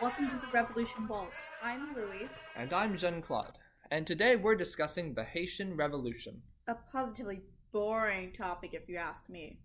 Welcome 0.00 0.30
to 0.30 0.36
the 0.36 0.46
Revolution 0.52 1.06
Waltz. 1.06 1.52
I'm 1.62 1.94
Louis, 1.94 2.28
And 2.56 2.72
I'm 2.72 2.96
Jean 2.96 3.20
Claude. 3.20 3.58
And 3.90 4.06
today 4.06 4.34
we're 4.36 4.54
discussing 4.54 5.12
the 5.12 5.24
Haitian 5.24 5.76
Revolution. 5.76 6.40
a 6.66 6.74
positively 6.74 7.40
boring 7.72 8.32
topic 8.32 8.70
if 8.72 8.88
you 8.88 8.96
ask 8.96 9.28
me. 9.28 9.58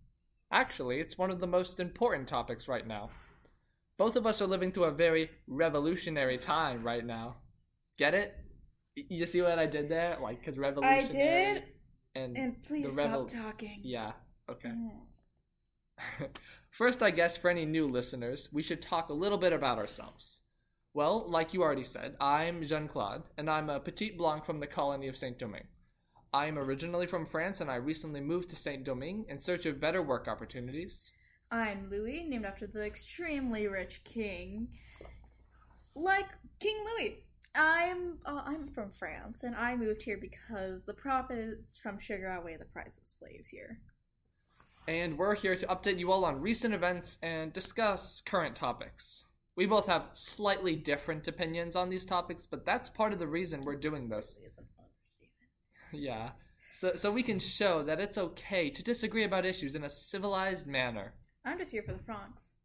Actually, 0.52 1.00
it's 1.00 1.18
one 1.18 1.32
of 1.32 1.40
the 1.40 1.48
most 1.48 1.80
important 1.80 2.28
topics 2.28 2.68
right 2.68 2.86
now. 2.86 3.10
Both 3.98 4.16
of 4.18 4.26
us 4.26 4.42
are 4.42 4.48
living 4.48 4.72
through 4.72 4.86
a 4.86 4.92
very 4.92 5.30
revolutionary 5.48 6.38
time 6.38 6.84
right 6.84 7.06
now. 7.06 7.38
Get 7.98 8.14
it? 8.14 8.36
You 8.96 9.26
see 9.26 9.42
what 9.42 9.58
I 9.58 9.66
did 9.66 9.88
there? 9.88 10.18
Like, 10.22 10.40
because 10.40 10.58
revolutionary. 10.58 11.50
I 11.50 11.54
did, 11.54 11.64
And, 12.14 12.38
And 12.38 12.64
please 12.64 12.92
stop 12.92 13.30
talking. 13.30 13.80
Yeah, 13.84 14.12
okay. 14.50 14.70
Mm. 14.70 16.30
First, 16.76 17.02
I 17.02 17.10
guess 17.10 17.38
for 17.38 17.50
any 17.50 17.66
new 17.66 17.88
listeners, 17.88 18.50
we 18.52 18.62
should 18.62 18.82
talk 18.82 19.08
a 19.08 19.14
little 19.14 19.38
bit 19.38 19.54
about 19.54 19.78
ourselves. 19.78 20.42
Well, 20.94 21.24
like 21.26 21.54
you 21.54 21.64
already 21.64 21.84
said, 21.84 22.18
I'm 22.20 22.66
Jean 22.66 22.90
Claude, 22.90 23.30
and 23.38 23.50
I'm 23.50 23.70
a 23.70 23.80
Petit 23.80 24.12
Blanc 24.18 24.44
from 24.44 24.58
the 24.58 24.68
colony 24.68 25.08
of 25.08 25.16
Saint 25.16 25.40
Domingue. 25.40 25.70
I'm 26.34 26.60
originally 26.60 27.08
from 27.08 27.26
France, 27.26 27.62
and 27.62 27.72
I 27.72 27.76
recently 27.76 28.20
moved 28.20 28.50
to 28.50 28.58
Saint 28.58 28.84
Domingue 28.84 29.24
in 29.30 29.40
search 29.40 29.66
of 29.66 29.80
better 29.80 30.04
work 30.04 30.28
opportunities. 30.28 31.14
I'm 31.50 31.90
Louis, 31.90 32.26
named 32.28 32.44
after 32.44 32.68
the 32.68 32.86
extremely 32.86 33.68
rich 33.68 34.02
king, 34.04 34.68
like 35.96 36.28
King 36.60 36.84
Louis. 36.84 37.24
I'm 37.56 38.18
uh, 38.26 38.42
I'm 38.46 38.68
from 38.68 38.92
France, 38.92 39.44
and 39.44 39.56
I 39.56 39.78
moved 39.78 40.04
here 40.04 40.18
because 40.20 40.84
the 40.84 40.94
profits 40.94 41.80
from 41.80 42.00
sugar 42.00 42.28
outweigh 42.28 42.58
the 42.58 42.66
price 42.66 42.98
of 42.98 43.08
slaves 43.08 43.48
here. 43.48 43.80
And 44.88 45.18
we're 45.18 45.36
here 45.36 45.56
to 45.56 45.68
update 45.68 45.98
you 45.98 46.12
all 46.12 46.26
on 46.26 46.42
recent 46.42 46.74
events 46.74 47.18
and 47.24 47.52
discuss 47.52 48.22
current 48.26 48.56
topics. 48.56 49.26
We 49.56 49.66
both 49.66 49.88
have 49.88 50.10
slightly 50.14 50.76
different 50.76 51.28
opinions 51.28 51.76
on 51.76 51.90
these 51.90 52.06
topics, 52.06 52.46
but 52.46 52.66
that's 52.66 52.90
part 52.90 53.14
of 53.14 53.20
the 53.20 53.28
reason 53.28 53.62
we're 53.62 53.78
doing 53.78 54.10
this. 54.10 54.40
Yeah. 55.92 56.32
So, 56.72 56.94
so 56.96 57.12
we 57.12 57.24
can 57.24 57.40
show 57.40 57.82
that 57.84 58.00
it's 58.00 58.18
okay 58.18 58.70
to 58.70 58.84
disagree 58.84 59.24
about 59.24 59.46
issues 59.46 59.76
in 59.76 59.86
a 59.86 59.90
civilized 59.90 60.68
manner. 60.68 61.14
I'm 61.46 61.58
just 61.58 61.72
here 61.72 61.84
for 61.84 61.94
the 61.94 62.04
Francs. 62.04 62.56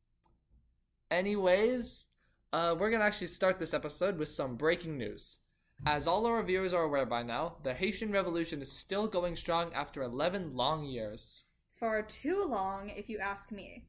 Anyways, 1.10 2.08
uh, 2.52 2.74
we're 2.78 2.90
gonna 2.90 3.04
actually 3.04 3.28
start 3.28 3.58
this 3.58 3.72
episode 3.72 4.18
with 4.18 4.28
some 4.28 4.56
breaking 4.56 4.98
news. 4.98 5.38
As 5.86 6.06
all 6.06 6.26
our 6.26 6.42
viewers 6.42 6.74
are 6.74 6.82
aware 6.82 7.06
by 7.06 7.22
now, 7.22 7.56
the 7.62 7.72
Haitian 7.72 8.12
Revolution 8.12 8.60
is 8.60 8.70
still 8.70 9.06
going 9.06 9.36
strong 9.36 9.72
after 9.72 10.02
11 10.02 10.54
long 10.54 10.84
years. 10.84 11.44
For 11.80 12.02
too 12.02 12.44
long, 12.44 12.90
if 12.94 13.08
you 13.08 13.20
ask 13.20 13.50
me. 13.50 13.86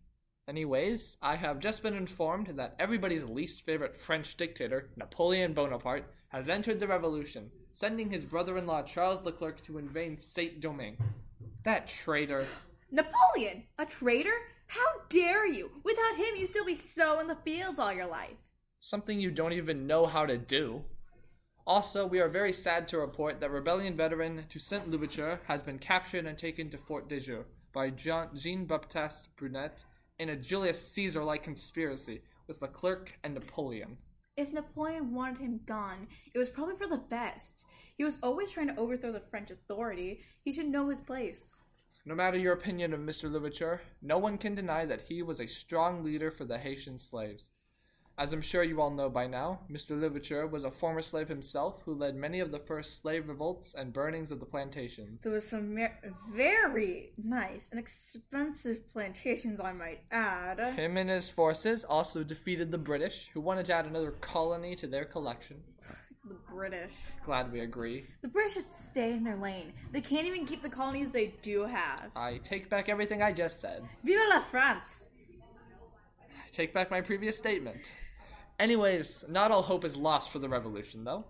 Anyways, 0.47 1.17
I 1.21 1.35
have 1.35 1.59
just 1.59 1.83
been 1.83 1.93
informed 1.93 2.47
that 2.55 2.73
everybody's 2.79 3.25
least 3.25 3.65
favorite 3.65 3.97
French 3.97 4.37
dictator, 4.37 4.91
Napoleon 4.95 5.53
Bonaparte, 5.53 6.05
has 6.29 6.47
entered 6.47 6.79
the 6.79 6.87
revolution, 6.87 7.51
sending 7.73 8.09
his 8.09 8.23
brother 8.23 8.57
in 8.57 8.65
law 8.65 8.81
Charles 8.81 9.25
Leclerc 9.25 9.59
to 9.63 9.77
invade 9.77 10.21
Saint 10.21 10.61
Domingue. 10.61 10.95
That 11.63 11.89
traitor. 11.89 12.47
Napoleon, 12.91 13.63
a 13.77 13.85
traitor? 13.85 14.35
How 14.67 15.01
dare 15.09 15.45
you? 15.45 15.71
Without 15.83 16.15
him, 16.15 16.37
you'd 16.37 16.47
still 16.47 16.63
be 16.63 16.75
so 16.75 17.19
in 17.19 17.27
the 17.27 17.35
fields 17.35 17.77
all 17.77 17.91
your 17.91 18.07
life. 18.07 18.53
Something 18.79 19.19
you 19.19 19.31
don't 19.31 19.51
even 19.51 19.85
know 19.85 20.05
how 20.05 20.25
to 20.25 20.37
do. 20.37 20.85
Also, 21.67 22.07
we 22.07 22.21
are 22.21 22.29
very 22.29 22.53
sad 22.53 22.87
to 22.87 22.99
report 22.99 23.41
that 23.41 23.51
rebellion 23.51 23.97
veteran 23.97 24.45
Toussaint 24.47 24.89
Louverture 24.89 25.41
has 25.49 25.61
been 25.61 25.77
captured 25.77 26.25
and 26.25 26.37
taken 26.37 26.69
to 26.69 26.77
Fort 26.77 27.09
de 27.09 27.19
Joux 27.19 27.43
by 27.73 27.89
Jean 27.89 28.65
Baptiste 28.65 29.35
Brunet 29.35 29.83
in 30.19 30.29
a 30.29 30.35
Julius 30.35 30.81
Caesar 30.91 31.23
like 31.23 31.43
conspiracy 31.43 32.21
with 32.47 32.61
Leclerc 32.61 33.17
and 33.23 33.33
Napoleon. 33.33 33.97
If 34.37 34.53
Napoleon 34.53 35.13
wanted 35.13 35.39
him 35.39 35.59
gone, 35.65 36.07
it 36.33 36.37
was 36.37 36.49
probably 36.49 36.75
for 36.75 36.87
the 36.87 36.97
best. 36.97 37.65
He 37.97 38.03
was 38.03 38.17
always 38.23 38.51
trying 38.51 38.67
to 38.67 38.77
overthrow 38.77 39.11
the 39.11 39.19
French 39.19 39.51
authority. 39.51 40.21
He 40.43 40.51
should 40.51 40.67
know 40.67 40.89
his 40.89 41.01
place. 41.01 41.59
No 42.05 42.15
matter 42.15 42.37
your 42.37 42.53
opinion 42.53 42.93
of 42.93 42.99
Mr. 42.99 43.31
Louverture, 43.31 43.81
no 44.01 44.17
one 44.17 44.37
can 44.37 44.55
deny 44.55 44.85
that 44.85 45.01
he 45.01 45.21
was 45.21 45.39
a 45.39 45.47
strong 45.47 46.01
leader 46.01 46.31
for 46.31 46.45
the 46.45 46.57
Haitian 46.57 46.97
slaves. 46.97 47.51
As 48.17 48.33
I'm 48.33 48.41
sure 48.41 48.63
you 48.63 48.81
all 48.81 48.91
know 48.91 49.09
by 49.09 49.25
now, 49.25 49.61
Mr. 49.71 49.99
Louverture 49.99 50.45
was 50.45 50.63
a 50.63 50.69
former 50.69 51.01
slave 51.01 51.27
himself 51.27 51.81
who 51.85 51.95
led 51.95 52.15
many 52.15 52.39
of 52.39 52.51
the 52.51 52.59
first 52.59 53.01
slave 53.01 53.27
revolts 53.27 53.73
and 53.73 53.91
burnings 53.93 54.31
of 54.31 54.39
the 54.39 54.45
plantations. 54.45 55.23
There 55.23 55.33
was 55.33 55.47
some 55.47 55.73
mer- 55.73 55.97
very 56.31 57.13
nice 57.17 57.69
and 57.71 57.79
expensive 57.79 58.91
plantations, 58.93 59.59
I 59.59 59.71
might 59.71 60.01
add. 60.11 60.59
Him 60.75 60.97
and 60.97 61.09
his 61.09 61.29
forces 61.29 61.83
also 61.83 62.23
defeated 62.23 62.69
the 62.69 62.77
British, 62.77 63.29
who 63.33 63.41
wanted 63.41 63.65
to 63.67 63.73
add 63.73 63.85
another 63.85 64.11
colony 64.11 64.75
to 64.75 64.87
their 64.87 65.05
collection. 65.05 65.57
The 66.23 66.35
British. 66.53 66.93
Glad 67.23 67.51
we 67.51 67.61
agree. 67.61 68.05
The 68.21 68.27
British 68.27 68.53
should 68.53 68.71
stay 68.71 69.13
in 69.13 69.23
their 69.23 69.37
lane. 69.37 69.73
They 69.91 70.01
can't 70.01 70.27
even 70.27 70.45
keep 70.45 70.61
the 70.61 70.69
colonies 70.69 71.09
they 71.09 71.33
do 71.41 71.65
have. 71.65 72.11
I 72.15 72.37
take 72.43 72.69
back 72.69 72.87
everything 72.87 73.23
I 73.23 73.33
just 73.33 73.59
said. 73.59 73.83
Vive 74.03 74.19
la 74.29 74.41
France! 74.41 75.07
Take 76.51 76.73
back 76.73 76.91
my 76.91 76.99
previous 76.99 77.37
statement. 77.37 77.95
Anyways, 78.59 79.23
not 79.29 79.51
all 79.51 79.61
hope 79.61 79.85
is 79.85 79.95
lost 79.95 80.31
for 80.31 80.39
the 80.39 80.49
revolution, 80.49 81.05
though. 81.05 81.25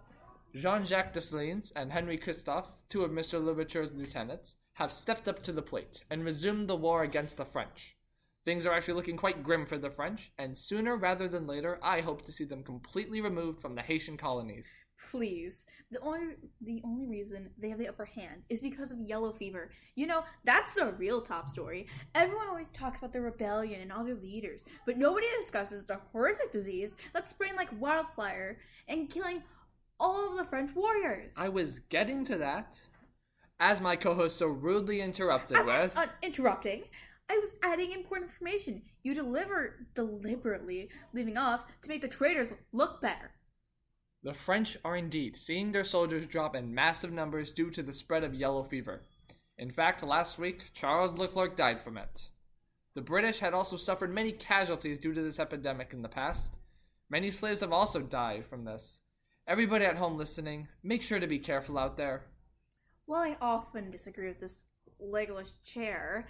Jean 0.55 0.83
Jacques 0.83 1.13
Dessalines 1.13 1.71
and 1.75 1.91
Henry 1.91 2.17
Christophe, 2.17 2.71
two 2.89 3.03
of 3.03 3.11
Mr. 3.11 3.41
Louverture's 3.41 3.93
lieutenants, 3.93 4.55
have 4.73 4.91
stepped 4.91 5.27
up 5.27 5.43
to 5.43 5.51
the 5.51 5.61
plate 5.61 6.01
and 6.09 6.25
resumed 6.25 6.67
the 6.67 6.75
war 6.75 7.03
against 7.03 7.37
the 7.37 7.45
French. 7.45 7.95
Things 8.43 8.65
are 8.65 8.73
actually 8.73 8.95
looking 8.95 9.15
quite 9.15 9.43
grim 9.43 9.67
for 9.67 9.77
the 9.77 9.91
French, 9.91 10.31
and 10.39 10.57
sooner 10.57 10.97
rather 10.97 11.27
than 11.27 11.45
later, 11.45 11.79
I 11.83 12.01
hope 12.01 12.23
to 12.23 12.31
see 12.31 12.43
them 12.43 12.63
completely 12.63 13.21
removed 13.21 13.61
from 13.61 13.75
the 13.75 13.83
Haitian 13.83 14.17
colonies. 14.17 14.67
Please. 15.09 15.65
The 15.89 15.99
only 16.01 16.35
the 16.61 16.81
only 16.85 17.07
reason 17.07 17.49
they 17.57 17.69
have 17.69 17.79
the 17.79 17.87
upper 17.87 18.05
hand 18.05 18.43
is 18.49 18.61
because 18.61 18.91
of 18.91 18.99
yellow 18.99 19.33
fever. 19.33 19.71
You 19.95 20.07
know, 20.07 20.23
that's 20.43 20.75
the 20.75 20.93
real 20.93 21.21
top 21.21 21.49
story. 21.49 21.87
Everyone 22.13 22.47
always 22.47 22.71
talks 22.71 22.99
about 22.99 23.11
the 23.13 23.21
rebellion 23.21 23.81
and 23.81 23.91
all 23.91 24.05
their 24.05 24.15
leaders, 24.15 24.63
but 24.85 24.97
nobody 24.97 25.27
discusses 25.39 25.85
the 25.85 25.99
horrific 26.11 26.51
disease 26.51 26.95
that's 27.13 27.31
spreading 27.31 27.55
like 27.57 27.69
wildfire 27.81 28.59
and 28.87 29.09
killing 29.09 29.43
all 29.99 30.31
of 30.31 30.37
the 30.37 30.45
French 30.49 30.73
warriors. 30.75 31.33
I 31.37 31.49
was 31.49 31.79
getting 31.79 32.23
to 32.25 32.37
that. 32.37 32.79
As 33.59 33.79
my 33.79 33.95
co 33.95 34.15
host 34.15 34.37
so 34.37 34.47
rudely 34.47 35.01
interrupted 35.01 35.57
I 35.57 35.61
was 35.61 35.83
with. 35.83 35.97
uh, 35.97 36.07
interrupting. 36.23 36.83
I 37.29 37.37
was 37.37 37.53
adding 37.63 37.91
important 37.91 38.31
information. 38.31 38.81
You 39.03 39.13
deliver 39.13 39.87
deliberately 39.95 40.89
leaving 41.13 41.37
off 41.37 41.65
to 41.83 41.89
make 41.89 42.01
the 42.01 42.07
traitors 42.07 42.53
look 42.73 43.01
better. 43.01 43.31
The 44.23 44.33
French 44.33 44.77
are 44.85 44.95
indeed 44.95 45.35
seeing 45.35 45.71
their 45.71 45.83
soldiers 45.83 46.27
drop 46.27 46.55
in 46.55 46.75
massive 46.75 47.11
numbers 47.11 47.53
due 47.53 47.71
to 47.71 47.81
the 47.81 47.93
spread 47.93 48.23
of 48.23 48.35
yellow 48.35 48.63
fever. 48.63 49.01
In 49.57 49.71
fact, 49.71 50.03
last 50.03 50.37
week, 50.37 50.71
Charles 50.73 51.17
Leclerc 51.17 51.55
died 51.55 51.81
from 51.81 51.97
it. 51.97 52.29
The 52.93 53.01
British 53.01 53.39
had 53.39 53.53
also 53.53 53.77
suffered 53.77 54.13
many 54.13 54.31
casualties 54.31 54.99
due 54.99 55.13
to 55.13 55.21
this 55.21 55.39
epidemic 55.39 55.93
in 55.93 56.01
the 56.01 56.09
past. 56.09 56.55
Many 57.09 57.31
slaves 57.31 57.61
have 57.61 57.71
also 57.71 58.01
died 58.01 58.45
from 58.45 58.63
this. 58.63 59.01
Everybody 59.47 59.85
at 59.85 59.97
home 59.97 60.17
listening, 60.17 60.67
make 60.83 61.01
sure 61.01 61.19
to 61.19 61.27
be 61.27 61.39
careful 61.39 61.77
out 61.77 61.97
there. 61.97 62.23
Well, 63.07 63.21
I 63.21 63.37
often 63.41 63.91
disagree 63.91 64.27
with 64.27 64.39
this 64.39 64.65
legless 64.99 65.53
chair, 65.65 66.27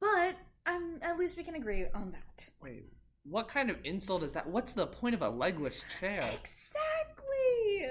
but 0.00 0.36
um, 0.66 0.98
at 1.02 1.18
least 1.18 1.36
we 1.36 1.44
can 1.44 1.54
agree 1.54 1.86
on 1.94 2.12
that. 2.12 2.48
Wait, 2.62 2.92
what 3.30 3.48
kind 3.48 3.70
of 3.70 3.76
insult 3.84 4.22
is 4.22 4.32
that? 4.32 4.48
What's 4.48 4.72
the 4.72 4.86
point 4.86 5.14
of 5.14 5.22
a 5.22 5.28
legless 5.28 5.84
chair? 5.98 6.28
Exactly! 6.32 7.90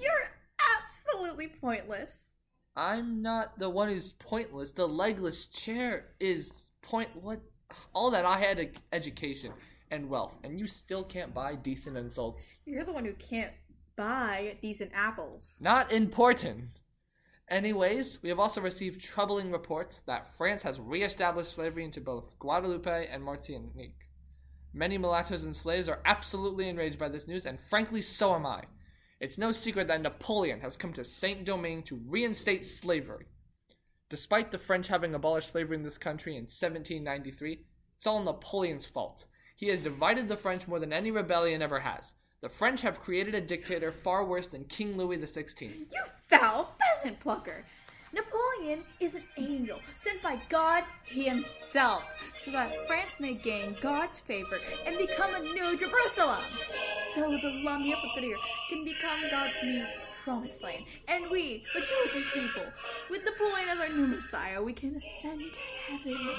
You're 0.00 0.30
absolutely 0.78 1.48
pointless. 1.48 2.30
I'm 2.76 3.22
not 3.22 3.58
the 3.58 3.70
one 3.70 3.88
who's 3.88 4.12
pointless. 4.12 4.72
The 4.72 4.88
legless 4.88 5.46
chair 5.46 6.06
is 6.18 6.70
point. 6.82 7.10
What? 7.14 7.40
All 7.94 8.10
that 8.10 8.24
I 8.24 8.38
had 8.38 8.78
education 8.92 9.52
and 9.90 10.08
wealth, 10.08 10.38
and 10.44 10.58
you 10.58 10.66
still 10.66 11.04
can't 11.04 11.34
buy 11.34 11.54
decent 11.54 11.96
insults. 11.96 12.60
You're 12.66 12.84
the 12.84 12.92
one 12.92 13.04
who 13.04 13.14
can't 13.14 13.52
buy 13.96 14.56
decent 14.60 14.90
apples. 14.94 15.56
Not 15.60 15.92
important. 15.92 16.80
Anyways, 17.48 18.22
we 18.22 18.28
have 18.30 18.40
also 18.40 18.60
received 18.60 19.02
troubling 19.02 19.50
reports 19.50 19.98
that 20.06 20.36
France 20.36 20.62
has 20.62 20.80
re-established 20.80 21.52
slavery 21.52 21.84
into 21.84 22.00
both 22.00 22.38
Guadeloupe 22.38 22.86
and 22.86 23.22
Martinique. 23.22 24.08
Many 24.76 24.98
mulattoes 24.98 25.44
and 25.44 25.54
slaves 25.54 25.88
are 25.88 26.00
absolutely 26.04 26.68
enraged 26.68 26.98
by 26.98 27.08
this 27.08 27.28
news, 27.28 27.46
and 27.46 27.60
frankly, 27.60 28.00
so 28.00 28.34
am 28.34 28.44
I. 28.44 28.64
It's 29.20 29.38
no 29.38 29.52
secret 29.52 29.86
that 29.86 30.02
Napoleon 30.02 30.60
has 30.60 30.76
come 30.76 30.92
to 30.94 31.04
Saint 31.04 31.44
Domingue 31.44 31.84
to 31.84 32.02
reinstate 32.08 32.66
slavery. 32.66 33.26
Despite 34.08 34.50
the 34.50 34.58
French 34.58 34.88
having 34.88 35.14
abolished 35.14 35.50
slavery 35.50 35.76
in 35.76 35.84
this 35.84 35.96
country 35.96 36.32
in 36.32 36.42
1793, 36.42 37.64
it's 37.96 38.06
all 38.06 38.22
Napoleon's 38.22 38.84
fault. 38.84 39.26
He 39.54 39.68
has 39.68 39.80
divided 39.80 40.26
the 40.26 40.36
French 40.36 40.66
more 40.66 40.80
than 40.80 40.92
any 40.92 41.12
rebellion 41.12 41.62
ever 41.62 41.78
has. 41.78 42.12
The 42.40 42.48
French 42.48 42.82
have 42.82 43.00
created 43.00 43.36
a 43.36 43.40
dictator 43.40 43.92
far 43.92 44.24
worse 44.24 44.48
than 44.48 44.64
King 44.64 44.96
Louis 44.96 45.18
XVI. 45.18 45.70
You 45.92 46.02
foul 46.28 46.74
pheasant 46.80 47.20
plucker! 47.20 47.64
Napoleon 48.14 48.84
is 49.00 49.16
an 49.16 49.24
angel 49.36 49.80
sent 49.96 50.22
by 50.22 50.38
God 50.48 50.84
himself 51.04 52.30
so 52.32 52.52
that 52.52 52.86
France 52.86 53.16
may 53.18 53.34
gain 53.34 53.74
God's 53.80 54.20
favor 54.20 54.56
and 54.86 54.96
become 54.96 55.34
a 55.34 55.40
new 55.40 55.76
Jerusalem. 55.76 56.44
So 57.14 57.22
the 57.22 57.62
Lummi 57.66 57.92
Amphitheater 57.92 58.38
can 58.70 58.84
become 58.84 59.18
God's 59.32 59.56
new 59.64 59.84
promised 60.22 60.62
land. 60.62 60.84
And 61.08 61.28
we, 61.28 61.64
the 61.74 61.80
chosen 61.80 62.22
people, 62.32 62.62
with 63.10 63.24
Napoleon 63.24 63.68
as 63.70 63.80
our 63.80 63.88
new 63.88 64.06
Messiah, 64.06 64.62
we 64.62 64.72
can 64.72 64.94
ascend 64.94 65.52
to 65.52 65.60
heaven. 65.88 66.36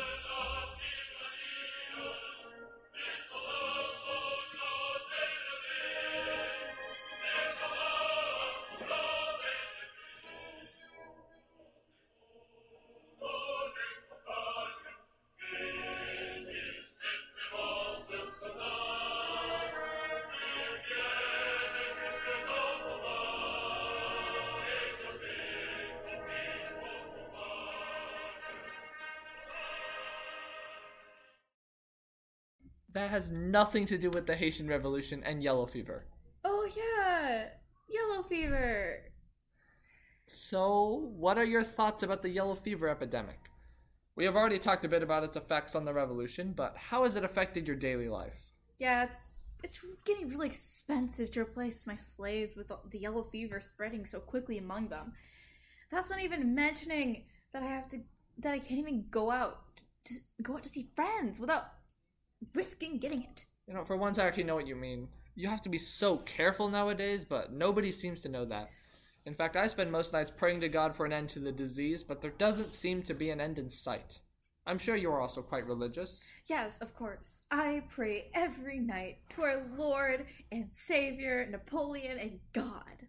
That 32.96 33.10
has 33.10 33.30
nothing 33.30 33.86
to 33.88 33.98
do 33.98 34.10
with 34.10 34.26
the 34.26 34.38
Haitian 34.38 34.70
Revolution 34.70 35.22
and 35.26 35.44
yellow 35.44 35.66
fever. 35.66 36.06
Oh, 36.46 36.66
yeah, 36.78 37.50
yellow 37.90 38.24
fever. 38.24 39.00
So, 40.28 41.12
what 41.14 41.38
are 41.38 41.44
your 41.44 41.62
thoughts 41.62 42.04
about 42.04 42.22
the 42.22 42.30
yellow 42.30 42.56
fever 42.56 42.88
epidemic? 42.88 43.52
We 44.16 44.24
have 44.24 44.38
already 44.38 44.60
talked 44.60 44.86
a 44.86 44.88
bit 44.88 45.04
about 45.04 45.26
its 45.26 45.36
effects 45.36 45.76
on 45.76 45.84
the 45.84 45.94
revolution, 45.94 46.54
but 46.56 46.78
how 46.78 47.04
has 47.04 47.18
it 47.18 47.26
affected 47.26 47.68
your 47.68 47.76
daily 47.76 48.08
life? 48.08 48.54
Yeah, 48.80 49.04
it's 49.04 49.32
it's 49.62 49.86
getting 50.06 50.30
really 50.30 50.48
expensive 50.48 51.32
to 51.32 51.42
replace 51.42 51.86
my 51.86 51.98
slaves 51.98 52.56
with 52.56 52.72
the 52.92 52.98
yellow 52.98 53.24
fever 53.24 53.60
spreading 53.60 54.06
so 54.06 54.22
quickly 54.22 54.58
among 54.58 54.88
them. 54.88 55.12
That's 55.92 56.10
not 56.10 56.22
even 56.22 56.56
mentioning 56.56 57.26
that 57.52 57.62
I 57.62 57.68
have 57.68 57.90
to 57.90 58.00
that 58.38 58.54
I 58.54 58.60
can't 58.60 58.80
even 58.80 59.08
go 59.12 59.32
out 59.32 59.82
to 60.06 60.14
go 60.42 60.54
out 60.56 60.64
to 60.64 60.70
see 60.70 60.92
friends 60.96 61.42
without 61.42 61.75
risking 62.54 62.98
getting 62.98 63.24
it. 63.24 63.46
You 63.68 63.74
know, 63.74 63.84
for 63.84 63.98
once 63.98 64.20
I 64.20 64.26
actually 64.26 64.44
know 64.44 64.56
what 64.56 64.68
you 64.68 64.76
mean. 64.76 65.08
You 65.36 65.50
have 65.50 65.62
to 65.62 65.70
be 65.70 65.78
so 65.78 66.18
careful 66.18 66.70
nowadays, 66.70 67.26
but 67.26 67.52
nobody 67.52 67.92
seems 67.92 68.22
to 68.22 68.30
know 68.30 68.46
that. 68.46 68.70
In 69.26 69.34
fact, 69.34 69.56
I 69.56 69.68
spend 69.68 69.92
most 69.92 70.14
nights 70.14 70.32
praying 70.32 70.62
to 70.62 70.70
God 70.70 70.96
for 70.96 71.06
an 71.06 71.12
end 71.12 71.30
to 71.30 71.40
the 71.40 71.52
disease, 71.52 72.04
but 72.04 72.22
there 72.22 72.32
doesn't 72.32 72.74
seem 72.74 73.02
to 73.04 73.14
be 73.14 73.32
an 73.32 73.42
end 73.42 73.58
in 73.58 73.70
sight. 73.70 74.20
I'm 74.68 74.78
sure 74.78 74.96
you 74.96 75.12
are 75.12 75.22
also 75.22 75.42
quite 75.42 75.68
religious. 75.68 76.24
Yes, 76.48 76.82
of 76.82 76.96
course. 76.96 77.42
I 77.52 77.84
pray 77.90 78.30
every 78.34 78.80
night 78.80 79.18
to 79.32 79.42
our 79.44 79.64
Lord 79.76 80.26
and 80.52 80.72
Savior, 80.72 81.48
Napoleon, 81.50 82.18
and 82.20 82.40
God. 82.54 83.08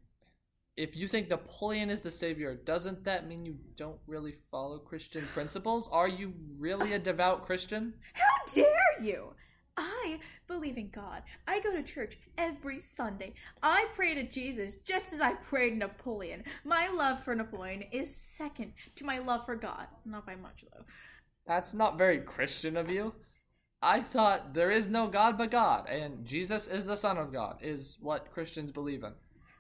If 0.76 0.95
you 0.95 1.09
think 1.09 1.30
Napoleon 1.30 1.88
is 1.88 2.00
the 2.00 2.11
savior, 2.11 2.54
doesn't 2.54 3.04
that 3.04 3.26
mean 3.26 3.47
you 3.47 3.56
don't 3.76 3.99
really 4.06 4.35
follow 4.50 4.78
Christian 4.78 5.26
principles? 5.33 5.88
Are 5.90 6.09
you 6.09 6.35
really 6.59 6.92
a 6.92 6.99
devout 6.99 7.47
Christian? 7.47 7.95
How 8.12 8.52
dare 8.54 9.02
you! 9.02 9.33
I 9.78 10.21
believe 10.47 10.76
in 10.76 10.90
God. 10.90 11.23
I 11.47 11.61
go 11.61 11.73
to 11.73 11.83
church 11.83 12.18
every 12.37 12.80
Sunday. 12.80 13.35
I 13.62 13.87
pray 13.95 14.14
to 14.14 14.23
Jesus 14.23 14.75
just 14.85 15.14
as 15.14 15.21
I 15.21 15.33
pray 15.33 15.71
to 15.71 15.76
Napoleon. 15.76 16.45
My 16.62 16.88
love 16.88 17.25
for 17.25 17.35
Napoleon 17.35 17.85
is 17.90 18.14
second 18.14 18.73
to 18.97 19.04
my 19.04 19.18
love 19.18 19.47
for 19.47 19.56
God. 19.56 19.87
Not 20.04 20.26
by 20.26 20.37
much, 20.37 20.64
though. 20.73 20.85
That's 21.47 21.73
not 21.73 21.97
very 21.97 22.18
Christian 22.18 22.76
of 22.76 22.90
you. 22.90 23.14
I 23.80 24.00
thought 24.00 24.52
there 24.52 24.71
is 24.71 24.88
no 24.88 25.06
God 25.06 25.38
but 25.38 25.50
God, 25.50 25.88
and 25.88 26.26
Jesus 26.26 26.66
is 26.66 26.85
the 26.85 26.97
Son 26.97 27.16
of 27.16 27.33
God, 27.33 27.59
is 27.62 27.97
what 28.00 28.30
Christians 28.30 28.73
believe 28.73 29.04
in. 29.04 29.12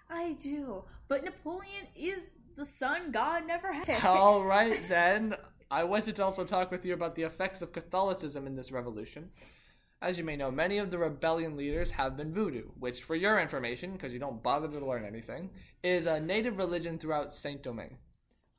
I 0.08 0.32
do, 0.34 0.84
but 1.08 1.24
Napoleon 1.24 1.86
is 1.94 2.30
the 2.56 2.64
son 2.64 3.10
God 3.12 3.46
never 3.46 3.72
had. 3.72 3.88
All 4.04 4.44
right, 4.44 4.80
then. 4.88 5.36
I 5.70 5.84
wanted 5.84 6.16
to 6.16 6.24
also 6.24 6.44
talk 6.44 6.70
with 6.70 6.86
you 6.86 6.94
about 6.94 7.16
the 7.16 7.24
effects 7.24 7.60
of 7.60 7.72
Catholicism 7.72 8.46
in 8.46 8.54
this 8.54 8.70
revolution. 8.70 9.30
As 10.00 10.18
you 10.18 10.24
may 10.24 10.36
know, 10.36 10.50
many 10.50 10.78
of 10.78 10.90
the 10.90 10.98
rebellion 10.98 11.56
leaders 11.56 11.90
have 11.92 12.16
been 12.16 12.32
voodoo, 12.32 12.66
which, 12.78 13.02
for 13.02 13.16
your 13.16 13.40
information, 13.40 13.92
because 13.92 14.12
you 14.12 14.18
don't 14.18 14.42
bother 14.42 14.68
to 14.68 14.86
learn 14.86 15.04
anything, 15.04 15.50
is 15.82 16.06
a 16.06 16.20
native 16.20 16.58
religion 16.58 16.98
throughout 16.98 17.32
Saint 17.32 17.62
Domingue. 17.62 17.98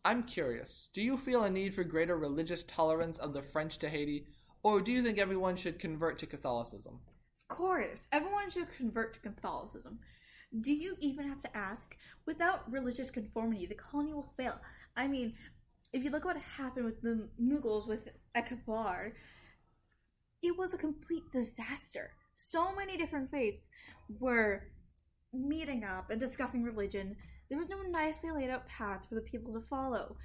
I'm 0.04 0.24
curious, 0.24 0.90
do 0.94 1.02
you 1.02 1.16
feel 1.16 1.44
a 1.44 1.50
need 1.50 1.74
for 1.74 1.84
greater 1.84 2.18
religious 2.18 2.64
tolerance 2.64 3.18
of 3.20 3.34
the 3.34 3.42
French 3.42 3.78
to 3.80 3.90
Haiti, 3.90 4.26
or 4.64 4.82
do 4.82 4.92
you 4.92 5.04
think 5.04 5.18
everyone 5.18 5.56
should 5.56 5.80
convert 5.80 6.18
to 6.20 6.26
Catholicism? 6.26 7.00
Of 7.38 7.48
course, 7.56 8.08
everyone 8.12 8.50
should 8.50 8.68
convert 8.76 9.14
to 9.14 9.20
Catholicism. 9.20 10.00
Do 10.62 10.72
you 10.72 10.96
even 11.00 11.28
have 11.28 11.42
to 11.42 11.58
ask? 11.58 11.96
Without 12.26 12.72
religious 12.72 13.12
conformity, 13.12 13.66
the 13.66 13.76
colony 13.76 14.14
will 14.14 14.34
fail. 14.38 14.60
I 14.96 15.08
mean, 15.08 15.34
if 15.94 16.04
you 16.04 16.10
look 16.10 16.26
what 16.26 16.38
happened 16.38 16.86
with 16.86 17.02
the 17.02 17.30
Mughals 17.42 17.88
with 17.88 18.10
Akbar, 18.36 19.14
it 20.42 20.58
was 20.58 20.74
a 20.74 20.78
complete 20.78 21.24
disaster. 21.32 22.12
So 22.36 22.76
many 22.76 22.98
different 22.98 23.32
faiths 23.32 23.62
were 24.20 24.64
meeting 25.34 25.84
up 25.84 26.10
and 26.10 26.20
discussing 26.20 26.64
religion. 26.64 27.16
There 27.50 27.58
was 27.58 27.70
no 27.70 27.82
nicely 27.82 28.32
laid 28.32 28.50
out 28.50 28.68
path 28.68 29.08
for 29.08 29.16
the 29.16 29.22
people 29.22 29.54
to 29.54 29.62
follow. 29.62 30.18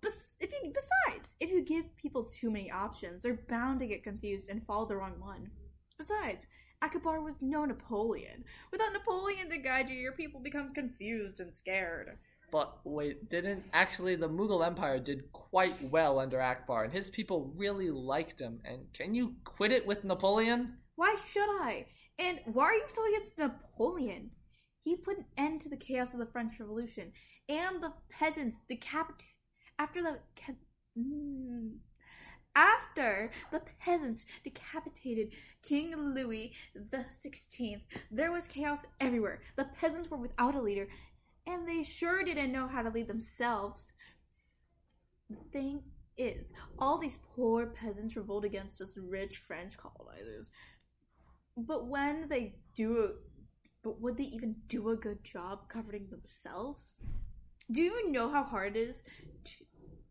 Bes- 0.00 0.38
if 0.40 0.50
you, 0.50 0.72
besides, 0.72 1.36
if 1.40 1.50
you 1.50 1.64
give 1.64 1.96
people 1.96 2.24
too 2.24 2.50
many 2.50 2.70
options, 2.70 3.22
they're 3.22 3.40
bound 3.48 3.80
to 3.80 3.86
get 3.86 4.02
confused 4.02 4.48
and 4.48 4.66
follow 4.66 4.86
the 4.86 4.96
wrong 4.96 5.14
one. 5.20 5.50
Besides, 5.98 6.48
Akbar 6.82 7.22
was 7.22 7.40
no 7.40 7.64
Napoleon. 7.64 8.44
Without 8.72 8.92
Napoleon 8.92 9.48
to 9.50 9.58
guide 9.58 9.88
you, 9.88 9.94
your 9.94 10.12
people 10.12 10.40
become 10.40 10.74
confused 10.74 11.38
and 11.40 11.54
scared. 11.54 12.18
But 12.50 12.80
wait, 12.84 13.30
didn't 13.30 13.62
actually 13.72 14.16
the 14.16 14.28
Mughal 14.28 14.66
Empire 14.66 14.98
did 14.98 15.32
quite 15.32 15.80
well 15.84 16.18
under 16.18 16.40
Akbar, 16.40 16.84
and 16.84 16.92
his 16.92 17.08
people 17.08 17.52
really 17.56 17.90
liked 17.90 18.40
him. 18.40 18.60
And 18.64 18.92
can 18.92 19.14
you 19.14 19.36
quit 19.44 19.72
it 19.72 19.86
with 19.86 20.04
Napoleon? 20.04 20.76
Why 20.96 21.16
should 21.26 21.48
I? 21.48 21.86
And 22.18 22.40
why 22.44 22.64
are 22.64 22.74
you 22.74 22.84
so 22.88 23.08
against 23.08 23.38
Napoleon? 23.38 24.32
He 24.84 24.96
put 24.96 25.18
an 25.18 25.26
end 25.36 25.62
to 25.62 25.68
the 25.68 25.76
chaos 25.76 26.12
of 26.12 26.20
the 26.20 26.26
French 26.26 26.60
Revolution, 26.60 27.12
and 27.48 27.82
the 27.82 27.92
peasants 28.10 28.60
decapitated 28.68 29.32
after 29.78 30.02
the 30.02 30.18
ca- 30.36 30.52
mm, 30.98 31.76
after 32.54 33.30
the 33.50 33.62
peasants 33.80 34.26
decapitated 34.44 35.32
King 35.62 36.14
Louis 36.14 36.52
the 36.74 37.04
Sixteenth. 37.08 37.82
There 38.10 38.32
was 38.32 38.48
chaos 38.48 38.86
everywhere. 39.00 39.42
The 39.56 39.64
peasants 39.64 40.10
were 40.10 40.18
without 40.18 40.54
a 40.54 40.60
leader, 40.60 40.88
and 41.46 41.66
they 41.66 41.82
sure 41.82 42.22
didn't 42.24 42.52
know 42.52 42.66
how 42.66 42.82
to 42.82 42.90
lead 42.90 43.08
themselves. 43.08 43.92
The 45.30 45.36
thing 45.52 45.82
is, 46.16 46.52
all 46.78 46.98
these 46.98 47.18
poor 47.34 47.66
peasants 47.66 48.16
revolt 48.16 48.44
against 48.44 48.80
us 48.80 48.98
rich 48.98 49.36
French 49.36 49.76
colonizers. 49.76 50.50
But 51.56 51.86
when 51.86 52.28
they 52.28 52.56
do, 52.74 53.14
but 53.82 54.00
would 54.00 54.16
they 54.16 54.24
even 54.24 54.56
do 54.68 54.90
a 54.90 54.96
good 54.96 55.24
job 55.24 55.68
covering 55.68 56.08
themselves? 56.10 57.02
Do 57.70 57.80
you 57.80 58.10
know 58.10 58.30
how 58.30 58.42
hard 58.42 58.76
it 58.76 58.80
is 58.80 59.04
to, 59.44 59.52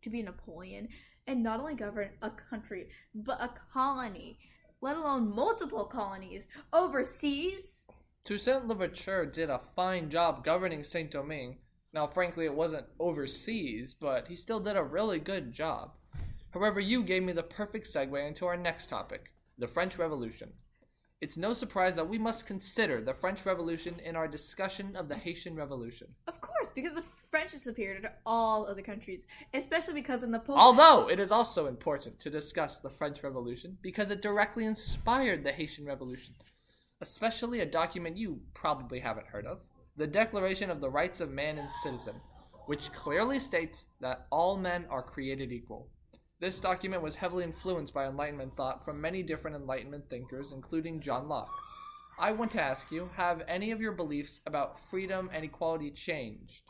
to 0.01 0.09
be 0.09 0.23
Napoleon 0.23 0.87
and 1.31 1.41
not 1.41 1.61
only 1.61 1.73
govern 1.73 2.09
a 2.21 2.29
country, 2.29 2.89
but 3.15 3.41
a 3.41 3.49
colony, 3.73 4.37
let 4.81 4.97
alone 4.97 5.33
multiple 5.33 5.85
colonies 5.85 6.49
overseas? 6.73 7.85
Toussaint 8.25 8.67
Louverture 8.67 9.25
did 9.25 9.49
a 9.49 9.61
fine 9.75 10.09
job 10.09 10.43
governing 10.43 10.83
Saint 10.83 11.09
Domingue. 11.11 11.57
Now, 11.93 12.05
frankly, 12.05 12.45
it 12.45 12.53
wasn't 12.53 12.85
overseas, 12.99 13.93
but 13.93 14.27
he 14.27 14.35
still 14.35 14.59
did 14.59 14.75
a 14.75 14.83
really 14.83 15.19
good 15.19 15.53
job. 15.53 15.93
However, 16.53 16.81
you 16.81 17.01
gave 17.01 17.23
me 17.23 17.31
the 17.31 17.43
perfect 17.43 17.87
segue 17.87 18.27
into 18.27 18.45
our 18.45 18.57
next 18.57 18.87
topic 18.87 19.31
the 19.57 19.67
French 19.67 19.97
Revolution. 19.97 20.51
It's 21.21 21.37
no 21.37 21.53
surprise 21.53 21.95
that 21.97 22.09
we 22.09 22.17
must 22.17 22.47
consider 22.47 22.99
the 22.99 23.13
French 23.13 23.45
Revolution 23.45 23.99
in 24.03 24.15
our 24.15 24.27
discussion 24.27 24.95
of 24.95 25.07
the 25.07 25.15
Haitian 25.15 25.55
Revolution. 25.55 26.07
Of 26.27 26.41
course, 26.41 26.71
because 26.73 26.95
the 26.95 27.03
French 27.03 27.53
is 27.53 27.61
superior 27.61 28.01
to 28.01 28.11
all 28.25 28.65
other 28.65 28.81
countries, 28.81 29.27
especially 29.53 29.93
because 29.93 30.23
of 30.23 30.31
Napoleon. 30.31 30.59
Although 30.59 31.09
it 31.09 31.19
is 31.19 31.31
also 31.31 31.67
important 31.67 32.19
to 32.21 32.31
discuss 32.31 32.79
the 32.79 32.89
French 32.89 33.21
Revolution 33.21 33.77
because 33.83 34.09
it 34.09 34.23
directly 34.23 34.65
inspired 34.65 35.43
the 35.43 35.51
Haitian 35.51 35.85
Revolution, 35.85 36.33
especially 37.01 37.59
a 37.59 37.67
document 37.67 38.17
you 38.17 38.39
probably 38.55 38.99
haven't 38.99 39.27
heard 39.27 39.45
of 39.45 39.59
the 39.97 40.07
Declaration 40.07 40.71
of 40.71 40.81
the 40.81 40.89
Rights 40.89 41.21
of 41.21 41.29
Man 41.29 41.59
and 41.59 41.71
Citizen, 41.71 42.15
which 42.65 42.91
clearly 42.93 43.39
states 43.39 43.85
that 43.99 44.25
all 44.31 44.57
men 44.57 44.85
are 44.89 45.03
created 45.03 45.51
equal. 45.51 45.87
This 46.41 46.59
document 46.59 47.03
was 47.03 47.13
heavily 47.13 47.43
influenced 47.43 47.93
by 47.93 48.07
Enlightenment 48.07 48.57
thought 48.57 48.83
from 48.83 48.99
many 48.99 49.21
different 49.21 49.55
Enlightenment 49.55 50.09
thinkers, 50.09 50.51
including 50.51 50.99
John 50.99 51.27
Locke. 51.27 51.53
I 52.17 52.31
want 52.31 52.49
to 52.51 52.61
ask 52.61 52.91
you 52.91 53.11
have 53.15 53.43
any 53.47 53.69
of 53.69 53.79
your 53.79 53.91
beliefs 53.91 54.41
about 54.47 54.79
freedom 54.89 55.29
and 55.31 55.45
equality 55.45 55.91
changed? 55.91 56.63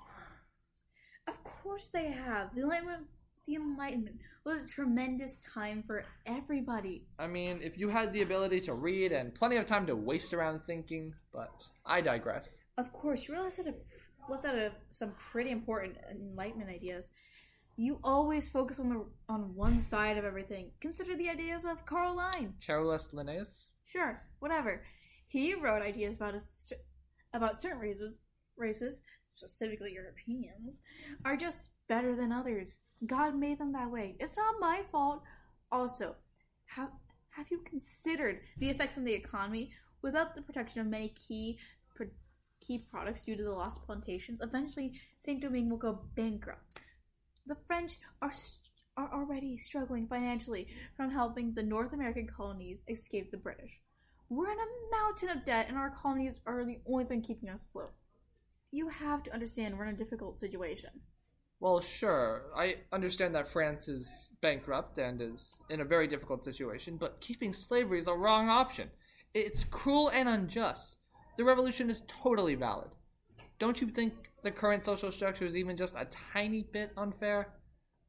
Of 1.25 1.41
course 1.45 1.87
they 1.87 2.11
have. 2.11 2.53
The 2.53 2.63
Enlightenment, 2.63 3.07
the 3.47 3.55
Enlightenment 3.55 4.17
was 4.43 4.59
a 4.59 4.65
tremendous 4.65 5.39
time 5.53 5.85
for 5.87 6.03
everybody. 6.25 7.05
I 7.17 7.27
mean, 7.27 7.61
if 7.63 7.77
you 7.77 7.87
had 7.87 8.11
the 8.11 8.23
ability 8.23 8.59
to 8.61 8.73
read 8.73 9.13
and 9.13 9.33
plenty 9.33 9.55
of 9.55 9.67
time 9.67 9.87
to 9.87 9.95
waste 9.95 10.33
around 10.33 10.59
thinking, 10.59 11.15
but 11.31 11.65
I 11.85 12.01
digress. 12.01 12.61
Of 12.77 12.91
course, 12.91 13.25
you 13.25 13.35
realize 13.35 13.55
that 13.55 13.67
it 13.67 13.85
left 14.29 14.43
out 14.43 14.73
some 14.89 15.13
pretty 15.31 15.51
important 15.51 15.95
Enlightenment 16.11 16.69
ideas. 16.69 17.11
You 17.77 17.99
always 18.03 18.49
focus 18.49 18.79
on 18.79 18.89
the 18.89 19.05
on 19.29 19.55
one 19.55 19.79
side 19.79 20.17
of 20.17 20.25
everything. 20.25 20.71
Consider 20.81 21.15
the 21.15 21.29
ideas 21.29 21.65
of 21.65 21.85
Carl 21.85 22.15
Line. 22.15 22.53
Carolus 22.65 23.13
Linnaeus? 23.13 23.69
Sure, 23.85 24.21
whatever. 24.39 24.83
He 25.27 25.53
wrote 25.53 25.81
ideas 25.81 26.17
about 26.17 26.35
a, 26.35 26.41
about 27.33 27.59
certain 27.59 27.79
races, 27.79 28.21
races, 28.57 29.01
specifically 29.35 29.93
Europeans, 29.93 30.81
are 31.25 31.37
just 31.37 31.69
better 31.87 32.15
than 32.15 32.31
others. 32.31 32.79
God 33.05 33.35
made 33.35 33.57
them 33.57 33.71
that 33.73 33.89
way. 33.89 34.15
It's 34.19 34.37
not 34.37 34.59
my 34.59 34.81
fault. 34.91 35.21
Also, 35.71 36.15
have 36.67 36.91
have 37.31 37.49
you 37.49 37.59
considered 37.59 38.41
the 38.57 38.69
effects 38.69 38.97
on 38.97 39.05
the 39.05 39.13
economy? 39.13 39.71
Without 40.01 40.35
the 40.35 40.41
protection 40.41 40.81
of 40.81 40.87
many 40.87 41.09
key 41.09 41.59
pro- 41.95 42.07
key 42.59 42.79
products 42.79 43.23
due 43.23 43.35
to 43.35 43.43
the 43.43 43.51
lost 43.51 43.83
plantations, 43.85 44.41
eventually 44.41 44.99
Saint 45.19 45.41
Domingue 45.41 45.69
will 45.69 45.77
go 45.77 46.01
bankrupt. 46.15 46.70
The 47.45 47.57
French 47.67 47.97
are 48.21 48.31
are 48.97 49.09
already 49.13 49.57
struggling 49.57 50.07
financially 50.07 50.67
from 50.95 51.11
helping 51.11 51.53
the 51.53 51.63
North 51.63 51.93
American 51.93 52.27
colonies 52.27 52.83
escape 52.89 53.31
the 53.31 53.37
British. 53.37 53.79
We're 54.29 54.51
in 54.51 54.57
a 54.59 54.95
mountain 54.97 55.29
of 55.29 55.45
debt, 55.45 55.67
and 55.69 55.77
our 55.77 55.89
colonies 55.89 56.39
are 56.45 56.63
the 56.63 56.79
only 56.85 57.05
thing 57.05 57.21
keeping 57.21 57.49
us 57.49 57.63
afloat. 57.63 57.93
You 58.71 58.89
have 58.89 59.23
to 59.23 59.33
understand 59.33 59.77
we're 59.77 59.85
in 59.85 59.95
a 59.95 59.97
difficult 59.97 60.39
situation. 60.39 60.91
Well, 61.59 61.79
sure. 61.81 62.51
I 62.55 62.77
understand 62.91 63.35
that 63.35 63.47
France 63.47 63.87
is 63.87 64.31
bankrupt 64.41 64.97
and 64.97 65.21
is 65.21 65.59
in 65.69 65.81
a 65.81 65.85
very 65.85 66.07
difficult 66.07 66.43
situation, 66.43 66.97
but 66.97 67.21
keeping 67.21 67.53
slavery 67.53 67.99
is 67.99 68.07
a 68.07 68.13
wrong 68.13 68.49
option. 68.49 68.89
It's 69.33 69.63
cruel 69.63 70.09
and 70.09 70.27
unjust. 70.27 70.97
The 71.37 71.43
revolution 71.43 71.89
is 71.89 72.03
totally 72.07 72.55
valid. 72.55 72.89
Don't 73.61 73.79
you 73.79 73.89
think 73.89 74.31
the 74.41 74.49
current 74.49 74.83
social 74.83 75.11
structure 75.11 75.45
is 75.45 75.55
even 75.55 75.77
just 75.77 75.95
a 75.95 76.07
tiny 76.33 76.63
bit 76.63 76.91
unfair? 76.97 77.53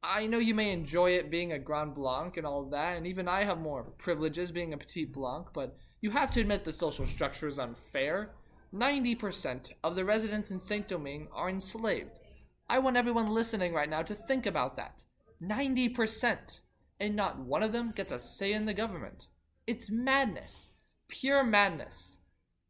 I 0.01 0.25
know 0.25 0.39
you 0.39 0.55
may 0.55 0.71
enjoy 0.71 1.11
it 1.11 1.29
being 1.29 1.51
a 1.51 1.59
Grand 1.59 1.93
Blanc 1.93 2.37
and 2.37 2.47
all 2.47 2.67
that, 2.71 2.97
and 2.97 3.05
even 3.05 3.27
I 3.27 3.43
have 3.43 3.59
more 3.59 3.83
privileges 3.99 4.51
being 4.51 4.73
a 4.73 4.77
Petit 4.79 5.05
Blanc, 5.05 5.45
but 5.53 5.77
you 6.01 6.09
have 6.09 6.31
to 6.31 6.41
admit 6.41 6.63
the 6.63 6.73
social 6.73 7.05
structure 7.05 7.47
is 7.47 7.59
unfair. 7.59 8.31
90% 8.73 9.73
of 9.83 9.95
the 9.95 10.03
residents 10.03 10.49
in 10.49 10.57
Saint 10.57 10.87
Domingue 10.87 11.27
are 11.31 11.51
enslaved. 11.51 12.19
I 12.67 12.79
want 12.79 12.97
everyone 12.97 13.29
listening 13.29 13.75
right 13.75 13.91
now 13.91 14.01
to 14.01 14.15
think 14.15 14.47
about 14.47 14.75
that. 14.77 15.03
90%. 15.39 16.61
And 16.99 17.15
not 17.15 17.37
one 17.37 17.61
of 17.61 17.71
them 17.71 17.91
gets 17.91 18.11
a 18.11 18.17
say 18.17 18.53
in 18.53 18.65
the 18.65 18.73
government. 18.73 19.27
It's 19.67 19.91
madness. 19.91 20.71
Pure 21.09 21.43
madness. 21.43 22.17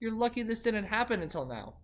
You're 0.01 0.11
lucky 0.11 0.43
this 0.43 0.63
didn't 0.63 0.83
happen 0.83 1.21
until 1.21 1.45
now. 1.45 1.75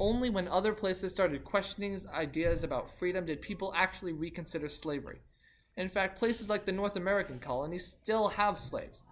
Only 0.00 0.30
when 0.30 0.46
other 0.46 0.72
places 0.72 1.10
started 1.10 1.42
questioning 1.42 1.98
ideas 2.12 2.62
about 2.62 2.90
freedom 2.90 3.24
did 3.24 3.42
people 3.42 3.72
actually 3.74 4.12
reconsider 4.12 4.68
slavery. 4.68 5.18
In 5.76 5.88
fact, 5.88 6.18
places 6.18 6.48
like 6.48 6.64
the 6.64 6.72
North 6.72 6.96
American 6.96 7.40
colonies 7.40 7.86
still 7.86 8.28
have 8.28 8.58
slaves. 8.58 9.02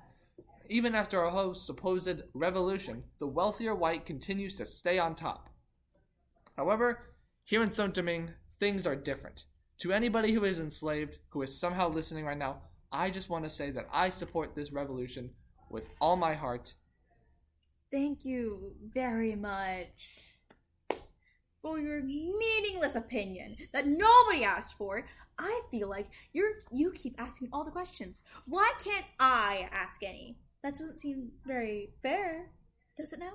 Even 0.69 0.95
after 0.95 1.23
a 1.23 1.31
whole 1.31 1.55
supposed 1.55 2.23
revolution, 2.35 3.03
the 3.19 3.27
wealthier 3.27 3.75
white 3.75 4.07
continues 4.07 4.57
to 4.59 4.67
stay 4.67 4.99
on 4.99 5.15
top. 5.15 5.49
However, 6.57 7.15
here 7.45 7.63
in 7.63 7.71
Saint 7.71 7.95
Domingue, 7.95 8.31
things 8.59 8.87
are 8.87 8.97
different. 8.97 9.45
To 9.79 9.93
anybody 9.93 10.33
who 10.33 10.45
is 10.45 10.59
enslaved, 10.59 11.19
who 11.31 11.43
is 11.43 11.59
somehow 11.59 11.89
listening 11.89 12.25
right 12.25 12.39
now, 12.39 12.63
I 12.91 13.11
just 13.11 13.29
want 13.29 13.45
to 13.45 13.51
say 13.51 13.71
that 13.71 13.89
I 13.93 14.09
support 14.09 14.55
this 14.55 14.73
revolution 14.73 15.31
with 15.71 15.91
all 16.01 16.17
my 16.17 16.35
heart. 16.35 16.75
Thank 17.91 18.25
you 18.25 18.73
very 18.93 19.37
much 19.37 20.27
for 21.67 21.81
your 21.81 22.01
meaningless 22.01 22.95
opinion 22.95 23.57
that 23.73 23.89
nobody 23.89 24.45
asked 24.45 24.79
for. 24.79 25.05
I 25.37 25.63
feel 25.69 25.91
like 25.91 26.07
you're 26.33 26.53
you 26.71 26.93
keep 26.93 27.17
asking 27.19 27.49
all 27.53 27.65
the 27.65 27.73
questions. 27.73 28.23
Why 28.47 28.71
can't 28.79 29.05
I 29.19 29.69
ask 29.73 30.01
any? 30.05 30.39
That 30.63 30.75
doesn't 30.75 31.01
seem 31.01 31.33
very 31.45 31.91
fair, 32.03 32.53
does 32.97 33.13
it 33.13 33.19
now? 33.19 33.33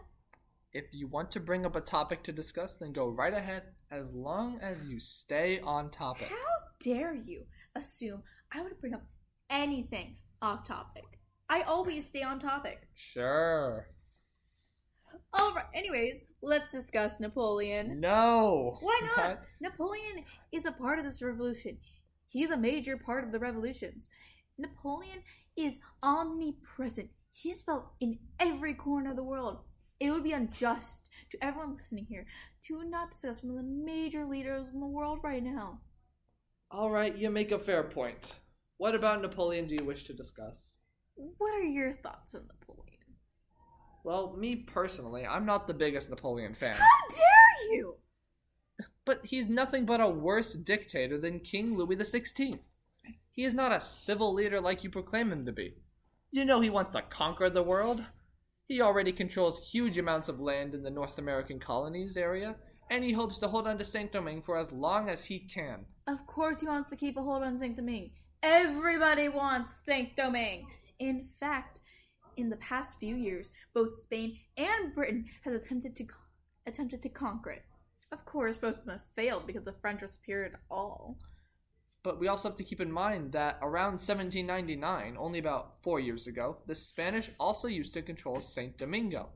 If 0.72 0.86
you 0.94 1.08
want 1.08 1.30
to 1.32 1.42
bring 1.42 1.66
up 1.66 1.76
a 1.76 1.82
topic 1.82 2.24
to 2.24 2.32
discuss, 2.32 2.78
then 2.78 2.94
go 2.94 3.10
right 3.10 3.34
ahead 3.34 3.64
as 3.92 4.16
long 4.16 4.60
as 4.62 4.82
you 4.88 4.98
stay 5.02 5.60
on 5.60 5.90
topic. 5.90 6.30
How 6.30 6.36
dare 6.80 7.14
you 7.14 7.44
assume 7.76 8.24
I 8.54 8.62
would 8.62 8.80
bring 8.80 8.94
up 8.94 9.04
anything 9.50 10.16
off 10.42 10.66
topic? 10.66 11.04
I 11.50 11.64
always 11.64 12.08
stay 12.08 12.24
on 12.24 12.40
topic. 12.40 12.88
Sure. 12.96 13.88
Alright, 15.38 15.66
anyways, 15.74 16.20
let's 16.42 16.72
discuss 16.72 17.20
Napoleon. 17.20 18.00
No. 18.00 18.78
Why 18.82 19.00
not? 19.16 19.40
Napoleon 19.62 20.26
is 20.52 20.66
a 20.66 20.72
part 20.72 21.00
of 21.00 21.06
this 21.06 21.22
revolution. 21.22 21.78
He's 22.28 22.52
a 22.52 22.58
major 22.58 22.98
part 22.98 23.24
of 23.24 23.32
the 23.32 23.40
revolutions. 23.40 24.10
Napoleon 24.58 25.24
is 25.58 25.80
omnipresent. 26.04 27.10
He's 27.34 27.64
felt 27.64 27.86
in 28.00 28.20
every 28.40 28.74
corner 28.74 29.12
of 29.12 29.16
the 29.16 29.24
world. 29.24 29.60
It 30.00 30.12
would 30.12 30.24
be 30.24 30.32
unjust 30.32 31.08
to 31.32 31.44
everyone 31.44 31.74
listening 31.74 32.08
here 32.10 32.26
to 32.68 32.84
not 32.84 33.12
discuss 33.12 33.44
one 33.44 33.52
of 33.52 33.58
the 33.58 33.64
major 33.64 34.26
leaders 34.26 34.74
in 34.74 34.80
the 34.80 34.88
world 34.88 35.20
right 35.24 35.44
now. 35.44 35.80
All 36.72 36.90
right, 36.90 37.16
you 37.16 37.30
make 37.30 37.52
a 37.52 37.60
fair 37.60 37.84
point. 37.84 38.34
What 38.78 38.96
about 38.96 39.22
Napoleon 39.22 39.68
do 39.68 39.76
you 39.76 39.86
wish 39.86 40.04
to 40.06 40.14
discuss? 40.14 40.76
What 41.16 41.54
are 41.54 41.64
your 41.64 41.94
thoughts 41.94 42.34
on 42.34 42.48
Napoleon? 42.48 42.91
Well, 44.04 44.36
me 44.38 44.56
personally, 44.56 45.26
I'm 45.26 45.46
not 45.46 45.68
the 45.68 45.74
biggest 45.74 46.10
Napoleon 46.10 46.54
fan. 46.54 46.76
How 46.76 47.08
dare 47.10 47.76
you! 47.76 47.96
But 49.06 49.26
he's 49.26 49.50
nothing 49.50 49.86
but 49.86 50.02
a 50.02 50.08
worse 50.08 50.54
dictator 50.54 51.18
than 51.18 51.40
King 51.40 51.76
Louis 51.76 51.96
XVI. 51.96 52.60
He 53.32 53.44
is 53.44 53.54
not 53.54 53.72
a 53.72 53.80
civil 53.80 54.34
leader 54.34 54.60
like 54.60 54.84
you 54.84 54.90
proclaim 54.90 55.32
him 55.32 55.46
to 55.46 55.52
be. 55.52 55.76
You 56.32 56.46
know 56.46 56.62
he 56.62 56.70
wants 56.70 56.92
to 56.94 57.02
conquer 57.02 57.50
the 57.50 57.64
world. 57.64 58.04
He 58.68 58.82
already 58.82 59.12
controls 59.12 59.72
huge 59.72 59.98
amounts 59.98 60.30
of 60.30 60.40
land 60.40 60.74
in 60.74 60.84
the 60.84 60.90
North 60.90 61.18
American 61.18 61.60
colonies 61.60 62.16
area, 62.16 62.56
and 62.90 63.04
he 63.04 63.12
hopes 63.12 63.38
to 63.40 63.48
hold 63.48 63.68
on 63.68 63.78
to 63.78 63.86
Saint 63.86 64.12
Domingue 64.12 64.42
for 64.42 64.58
as 64.58 64.72
long 64.72 65.10
as 65.10 65.26
he 65.26 65.40
can. 65.40 65.86
Of 66.08 66.26
course, 66.26 66.62
he 66.62 66.68
wants 66.68 66.90
to 66.90 66.96
keep 66.96 67.18
a 67.18 67.22
hold 67.22 67.44
on 67.44 67.58
Saint 67.58 67.76
Domingue. 67.76 68.12
Everybody 68.44 69.30
wants 69.30 69.82
Saint 69.86 70.16
Domingue. 70.16 70.68
In 71.00 71.28
fact, 71.40 71.80
in 72.38 72.50
the 72.50 72.58
past 72.58 73.00
few 73.00 73.16
years, 73.16 73.52
both 73.74 73.94
Spain 73.94 74.38
and 74.58 74.94
Britain 74.94 75.26
has 75.44 75.54
attempted 75.54 75.96
to 75.98 76.08
attempted 76.66 77.02
to 77.02 77.10
conquer 77.10 77.52
it. 77.52 77.64
Of 78.12 78.26
course, 78.26 78.58
both 78.58 78.80
of 78.80 78.86
them 78.86 79.00
have 79.00 79.10
failed 79.16 79.48
because 79.48 79.64
the 79.64 79.74
French 79.74 80.04
are 80.04 80.08
superior 80.08 80.50
to 80.50 80.58
all. 80.70 81.18
But 82.04 82.20
we 82.20 82.28
also 82.28 82.50
have 82.50 82.58
to 82.58 82.64
keep 82.64 82.82
in 82.82 82.92
mind 82.92 83.32
that 83.34 83.60
around 83.62 84.00
1799, 84.00 85.16
only 85.18 85.40
about 85.40 85.82
four 85.84 86.00
years 86.00 86.28
ago, 86.28 86.58
the 86.66 86.76
Spanish 86.76 87.30
also 87.40 87.68
used 87.68 87.94
to 87.94 88.02
control 88.02 88.40
Saint 88.42 88.78
Domingo. 88.78 89.30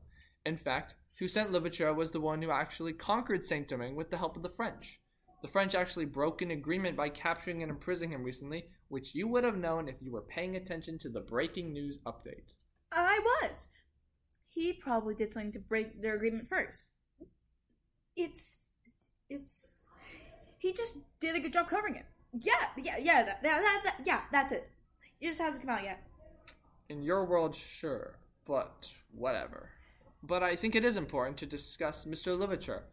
In 0.44 0.56
fact, 0.56 0.94
Toussaint 1.16 1.52
Louverture 1.52 1.94
was 1.94 2.10
the 2.10 2.20
one 2.20 2.42
who 2.42 2.50
actually 2.50 2.92
conquered 2.92 3.44
Saint 3.44 3.68
Domingue 3.68 3.96
with 3.96 4.10
the 4.10 4.18
help 4.18 4.36
of 4.36 4.42
the 4.42 4.50
French. 4.50 5.00
The 5.42 5.48
French 5.48 5.74
actually 5.74 6.06
broke 6.06 6.42
an 6.42 6.50
agreement 6.50 6.96
by 6.96 7.08
capturing 7.08 7.62
and 7.62 7.70
imprisoning 7.70 8.12
him 8.12 8.24
recently, 8.24 8.66
which 8.88 9.14
you 9.14 9.28
would 9.28 9.44
have 9.44 9.56
known 9.56 9.88
if 9.88 10.02
you 10.02 10.10
were 10.10 10.22
paying 10.22 10.56
attention 10.56 10.98
to 10.98 11.08
the 11.08 11.20
breaking 11.20 11.72
news 11.72 11.98
update. 12.04 12.54
I 13.04 13.18
was. 13.18 13.68
He 14.48 14.72
probably 14.72 15.14
did 15.14 15.32
something 15.32 15.52
to 15.52 15.58
break 15.58 16.00
their 16.00 16.14
agreement 16.14 16.48
first. 16.48 16.92
It's 18.16 18.70
it's 19.28 19.88
he 20.58 20.72
just 20.72 21.02
did 21.20 21.36
a 21.36 21.40
good 21.40 21.52
job 21.52 21.68
covering 21.68 21.96
it. 21.96 22.06
Yeah, 22.40 22.52
yeah, 22.76 22.96
yeah, 22.98 23.22
that, 23.24 23.42
that, 23.42 23.62
that, 23.62 23.80
that 23.84 23.96
yeah, 24.04 24.20
that's 24.32 24.52
it. 24.52 24.70
It 25.20 25.28
just 25.28 25.40
hasn't 25.40 25.64
come 25.64 25.76
out 25.76 25.84
yet. 25.84 26.02
In 26.88 27.02
your 27.02 27.24
world, 27.24 27.54
sure, 27.54 28.18
but 28.46 28.92
whatever. 29.12 29.70
But 30.22 30.42
I 30.42 30.56
think 30.56 30.74
it 30.74 30.84
is 30.84 30.96
important 30.96 31.36
to 31.38 31.46
discuss 31.46 32.04
Mr. 32.04 32.38
Louverture. 32.38 32.84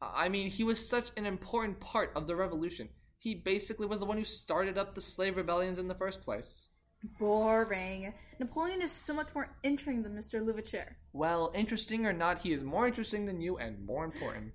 I 0.00 0.28
mean, 0.28 0.50
he 0.50 0.64
was 0.64 0.86
such 0.86 1.10
an 1.16 1.26
important 1.26 1.80
part 1.80 2.12
of 2.14 2.26
the 2.26 2.36
revolution. 2.36 2.88
He 3.18 3.34
basically 3.34 3.86
was 3.86 4.00
the 4.00 4.06
one 4.06 4.18
who 4.18 4.24
started 4.24 4.76
up 4.76 4.94
the 4.94 5.00
slave 5.00 5.36
rebellions 5.36 5.78
in 5.78 5.88
the 5.88 5.94
first 5.94 6.20
place. 6.20 6.66
Boring. 7.18 8.12
Napoleon 8.38 8.82
is 8.82 8.92
so 8.92 9.14
much 9.14 9.34
more 9.34 9.50
interesting 9.62 10.02
than 10.02 10.16
Mr. 10.16 10.44
Louverture. 10.44 10.96
Well, 11.12 11.52
interesting 11.54 12.06
or 12.06 12.12
not, 12.12 12.40
he 12.40 12.52
is 12.52 12.64
more 12.64 12.86
interesting 12.86 13.26
than 13.26 13.40
you 13.40 13.56
and 13.56 13.84
more 13.84 14.04
important. 14.04 14.52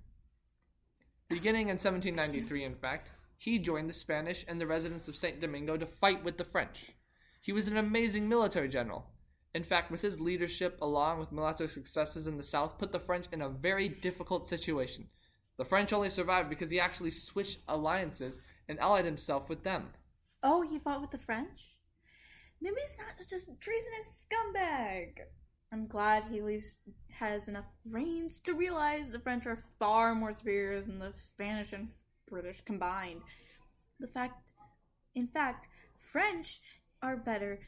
Beginning 1.28 1.68
in 1.68 1.78
1793, 1.78 2.64
in 2.64 2.74
fact, 2.74 3.10
he 3.36 3.58
joined 3.58 3.88
the 3.88 3.94
Spanish 3.94 4.44
and 4.46 4.60
the 4.60 4.66
residents 4.66 5.08
of 5.08 5.16
St. 5.16 5.40
Domingo 5.40 5.76
to 5.76 5.86
fight 5.86 6.22
with 6.22 6.36
the 6.36 6.44
French. 6.44 6.92
He 7.40 7.52
was 7.52 7.66
an 7.66 7.76
amazing 7.76 8.28
military 8.28 8.68
general. 8.68 9.06
In 9.54 9.64
fact, 9.64 9.90
with 9.90 10.00
his 10.00 10.20
leadership, 10.20 10.78
along 10.80 11.18
with 11.18 11.32
military 11.32 11.68
successes 11.68 12.26
in 12.26 12.36
the 12.36 12.42
south, 12.42 12.78
put 12.78 12.92
the 12.92 13.00
French 13.00 13.26
in 13.32 13.42
a 13.42 13.48
very 13.48 13.88
difficult 13.88 14.46
situation. 14.46 15.08
The 15.56 15.64
French 15.64 15.92
only 15.92 16.08
survived 16.08 16.48
because 16.48 16.70
he 16.70 16.80
actually 16.80 17.10
switched 17.10 17.58
alliances 17.68 18.38
and 18.68 18.78
allied 18.78 19.04
himself 19.04 19.48
with 19.48 19.64
them. 19.64 19.88
Oh, 20.42 20.62
he 20.62 20.78
fought 20.78 21.00
with 21.00 21.10
the 21.10 21.18
French? 21.18 21.76
Maybe 22.62 22.76
he's 22.78 22.96
not 23.04 23.16
such 23.16 23.32
a 23.32 23.58
treasonous 23.58 24.24
scumbag. 24.24 25.14
I'm 25.72 25.88
glad 25.88 26.24
he 26.30 26.38
at 26.38 26.44
least 26.44 26.82
has 27.18 27.48
enough 27.48 27.66
range 27.90 28.40
to 28.44 28.54
realize 28.54 29.08
the 29.08 29.18
French 29.18 29.46
are 29.46 29.58
far 29.80 30.14
more 30.14 30.32
superior 30.32 30.80
than 30.80 31.00
the 31.00 31.12
Spanish 31.16 31.72
and 31.72 31.88
British 32.28 32.60
combined. 32.60 33.22
The 33.98 34.06
fact, 34.06 34.52
in 35.16 35.26
fact, 35.26 35.66
French 35.98 36.60
are 37.02 37.16
better 37.16 37.58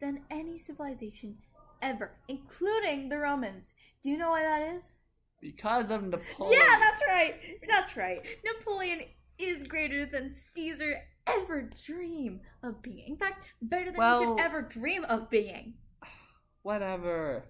than 0.00 0.22
any 0.28 0.58
civilization 0.58 1.36
ever, 1.80 2.12
including 2.26 3.10
the 3.10 3.18
Romans. 3.18 3.74
Do 4.02 4.10
you 4.10 4.18
know 4.18 4.30
why 4.30 4.42
that 4.42 4.76
is? 4.76 4.94
Because 5.40 5.90
of 5.90 6.02
Napoleon. 6.02 6.58
Yeah, 6.58 6.78
that's 6.80 7.02
right. 7.06 7.34
That's 7.68 7.96
right. 7.96 8.20
Napoleon 8.44 9.02
is 9.38 9.62
greater 9.64 10.04
than 10.04 10.32
Caesar 10.32 11.02
ever 11.26 11.62
dream 11.86 12.40
of 12.62 12.82
being. 12.82 13.04
In 13.08 13.16
fact, 13.16 13.44
better 13.62 13.86
than 13.86 13.96
Well- 13.96 14.20
he 14.20 14.26
could 14.26 14.40
ever 14.40 14.62
dream 14.62 15.04
of 15.04 15.30
being. 15.30 15.74
Whatever. 16.62 17.44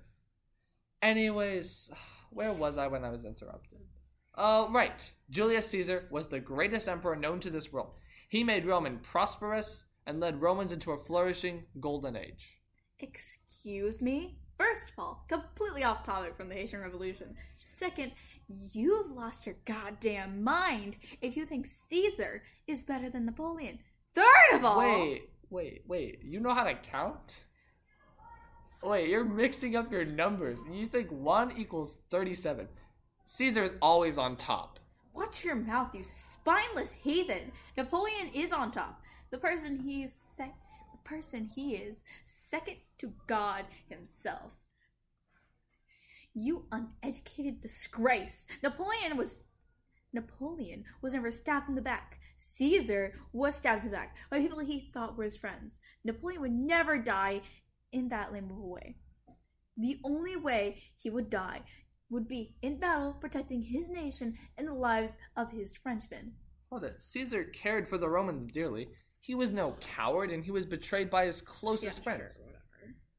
Anyways, 1.03 1.91
where 2.31 2.53
was 2.53 2.79
I 2.79 2.87
when 2.87 3.05
I 3.05 3.11
was 3.11 3.25
interrupted? 3.25 3.81
Oh, 4.37 4.71
right. 4.73 5.13
Julius 5.31 5.69
Caesar 5.69 6.09
was 6.11 6.29
the 6.29 6.41
greatest 6.41 6.89
emperor 6.89 7.15
known 7.17 7.41
to 7.41 7.51
this 7.51 7.73
world. 7.73 7.93
He 8.29 8.43
made 8.43 8.67
Rome 8.67 8.99
prosperous 9.03 9.85
and 10.07 10.19
led 10.21 10.41
Romans 10.43 10.73
into 10.73 10.91
a 10.91 10.99
flourishing 10.99 11.65
golden 11.81 12.17
age. 12.17 12.59
Excuse 12.99 14.01
me? 14.01 14.39
First 14.59 14.91
of 14.91 14.99
all, 14.99 15.25
completely 15.29 15.85
off 15.85 16.05
topic 16.05 16.37
from 16.37 16.49
the 16.49 16.55
Haitian 16.55 16.81
Revolution. 16.81 17.37
Second, 17.61 18.13
you've 18.49 19.11
lost 19.11 19.47
your 19.47 19.57
goddamn 19.65 20.43
mind 20.43 20.97
if 21.21 21.37
you 21.37 21.47
think 21.47 21.67
Caesar 21.67 22.43
is 22.67 22.83
better 22.83 23.11
than 23.11 23.27
Napoleon. 23.27 23.79
Third 24.15 24.55
of 24.55 24.65
all, 24.65 24.79
Wait, 24.79 25.29
wait, 25.51 25.83
wait. 25.87 26.21
You 26.23 26.41
know 26.41 26.55
how 26.55 26.65
to 26.65 26.75
count? 26.75 27.45
Wait, 28.83 29.09
you're 29.09 29.25
mixing 29.25 29.77
up 29.77 29.91
your 29.91 30.05
numbers. 30.05 30.63
You 30.71 30.87
think 30.87 31.11
1 31.11 31.57
equals 31.57 32.01
37. 32.11 32.69
Caesar 33.25 33.65
is 33.65 33.75
always 33.81 34.19
on 34.19 34.37
top. 34.37 34.79
Watch 35.15 35.45
your 35.45 35.55
mouth, 35.55 35.95
you 35.95 36.03
spineless 36.03 36.93
heathen. 36.93 37.53
Napoleon 37.77 38.29
is 38.35 38.53
on 38.53 38.71
top. 38.73 39.01
The 39.31 39.39
person 39.39 39.79
he 39.79 40.03
is 40.03 40.13
sec- 40.13 40.55
the 40.93 40.99
person 41.09 41.51
he 41.55 41.77
is 41.77 42.03
second 42.25 42.77
to 42.99 43.13
God 43.27 43.65
himself. 43.89 44.53
You 46.35 46.67
uneducated 46.73 47.61
disgrace. 47.61 48.47
Napoleon 48.63 49.17
was 49.17 49.45
Napoleon 50.13 50.85
was 51.03 51.15
never 51.15 51.31
stabbed 51.31 51.69
in 51.69 51.75
the 51.75 51.83
back. 51.83 52.19
Caesar 52.37 53.15
was 53.33 53.55
stabbed 53.55 53.85
in 53.85 53.91
the 53.91 53.97
back 53.97 54.17
by 54.31 54.41
people 54.41 54.59
he 54.59 54.91
thought 54.93 55.17
were 55.17 55.25
his 55.25 55.37
friends. 55.37 55.81
Napoleon 56.05 56.41
would 56.41 56.53
never 56.53 56.99
die 56.99 57.43
in 57.93 58.09
that 58.09 58.29
a 58.31 58.43
way. 58.67 58.97
The 59.77 59.99
only 60.05 60.37
way 60.37 60.83
he 60.97 61.11
would 61.11 61.31
die 61.31 61.63
would 62.11 62.29
be 62.29 62.57
in 62.63 62.79
battle 62.79 63.13
protecting 63.21 63.63
his 63.63 63.89
nation 63.89 64.37
and 64.59 64.69
the 64.69 64.75
lives 64.75 65.17
of 65.37 65.51
his 65.51 65.77
Frenchmen. 65.77 66.33
Hold 66.71 66.85
it. 66.85 67.01
Caesar 67.01 67.45
cared 67.45 67.89
for 67.89 67.99
the 67.99 68.09
Romans 68.09 68.47
dearly. 68.47 68.89
He 69.21 69.35
was 69.35 69.51
no 69.51 69.77
coward 69.81 70.31
and 70.31 70.45
he 70.45 70.51
was 70.51 70.67
betrayed 70.67 71.11
by 71.11 71.27
his 71.27 71.41
closest 71.41 72.03
friends. 72.05 72.39
whatever. 72.41 72.63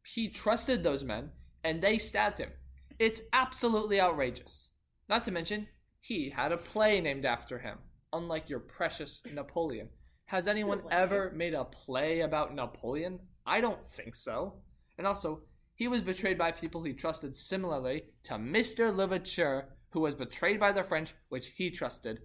He 0.04 0.30
trusted 0.30 0.84
those 0.84 1.04
men 1.04 1.32
and 1.63 1.82
they 1.82 1.97
stabbed 1.97 2.38
him. 2.38 2.51
It's 2.97 3.21
absolutely 3.34 3.99
outrageous. 3.99 4.71
Not 5.10 5.23
to 5.25 5.31
mention, 5.31 5.67
he 5.99 6.29
had 6.29 6.51
a 6.51 6.58
play 6.58 7.01
named 7.01 7.25
after 7.25 7.60
him, 7.60 7.79
unlike 8.13 8.49
your 8.49 8.60
precious 8.60 9.21
Napoleon. 9.34 9.89
Has 10.27 10.47
anyone 10.47 10.81
ever 10.89 11.31
made 11.36 11.53
a 11.53 11.65
play 11.65 12.21
about 12.21 12.55
Napoleon? 12.55 13.19
I 13.45 13.60
don't 13.62 13.84
think 13.84 14.15
so. 14.15 14.62
And 14.97 15.05
also, 15.05 15.41
he 15.75 15.88
was 15.89 16.01
betrayed 16.01 16.38
by 16.38 16.51
people 16.51 16.84
he 16.84 16.93
trusted 16.93 17.36
similarly 17.36 18.05
to 18.23 18.36
Mr. 18.36 18.95
Louverture, 18.95 19.65
who 19.89 19.99
was 19.99 20.15
betrayed 20.15 20.60
by 20.60 20.71
the 20.71 20.84
French, 20.84 21.13
which 21.29 21.49
he 21.49 21.69
trusted. 21.69 22.21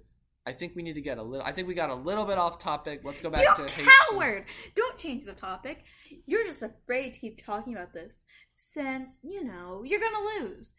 I 0.50 0.52
think 0.52 0.74
we 0.74 0.82
need 0.82 0.94
to 0.94 1.00
get 1.00 1.16
a 1.16 1.22
little. 1.22 1.46
I 1.46 1.52
think 1.52 1.68
we 1.68 1.74
got 1.74 1.90
a 1.90 1.94
little 1.94 2.24
bit 2.24 2.36
off 2.36 2.58
topic. 2.58 3.02
Let's 3.04 3.20
go 3.20 3.30
back 3.30 3.44
You 3.56 3.66
to 3.66 3.72
Haitian. 3.72 3.92
coward! 4.10 4.46
Don't 4.74 4.98
change 4.98 5.24
the 5.24 5.32
topic. 5.32 5.84
You're 6.26 6.44
just 6.44 6.64
afraid 6.64 7.14
to 7.14 7.20
keep 7.20 7.44
talking 7.44 7.72
about 7.72 7.92
this, 7.94 8.24
since, 8.52 9.20
you 9.22 9.44
know, 9.44 9.84
you're 9.84 10.00
gonna 10.00 10.40
lose. 10.40 10.74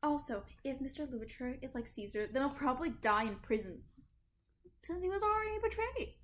Also, 0.00 0.44
if 0.62 0.78
Mr. 0.78 1.10
Louverture 1.10 1.56
is 1.60 1.74
like 1.74 1.88
Caesar, 1.88 2.28
then 2.32 2.42
he'll 2.42 2.50
probably 2.56 2.90
die 3.02 3.24
in 3.24 3.34
prison. 3.42 3.82
Since 4.84 5.02
he 5.02 5.08
was 5.08 5.22
already 5.24 5.58
betrayed. 5.60 6.14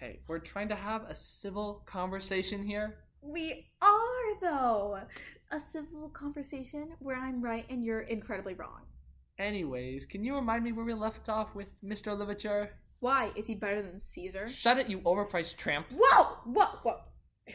Hey, 0.00 0.20
we're 0.26 0.38
trying 0.38 0.70
to 0.70 0.74
have 0.74 1.02
a 1.02 1.14
civil 1.14 1.82
conversation 1.84 2.62
here. 2.62 2.96
We 3.20 3.66
are, 3.82 4.40
though! 4.40 5.00
A 5.50 5.60
civil 5.60 6.08
conversation 6.08 6.94
where 6.98 7.16
I'm 7.18 7.42
right 7.42 7.66
and 7.68 7.84
you're 7.84 8.00
incredibly 8.00 8.54
wrong. 8.54 8.86
Anyways, 9.42 10.06
can 10.06 10.22
you 10.22 10.36
remind 10.36 10.62
me 10.62 10.70
where 10.70 10.84
we 10.84 10.94
left 10.94 11.28
off 11.28 11.52
with 11.52 11.72
Mr. 11.82 12.16
Louverture? 12.16 12.70
Why? 13.00 13.32
Is 13.34 13.48
he 13.48 13.56
better 13.56 13.82
than 13.82 13.98
Caesar? 13.98 14.46
Shut 14.46 14.78
it, 14.78 14.88
you 14.88 15.00
overpriced 15.00 15.56
tramp. 15.56 15.86
Whoa! 15.90 16.36
Whoa! 16.44 16.78
Whoa! 16.84 17.00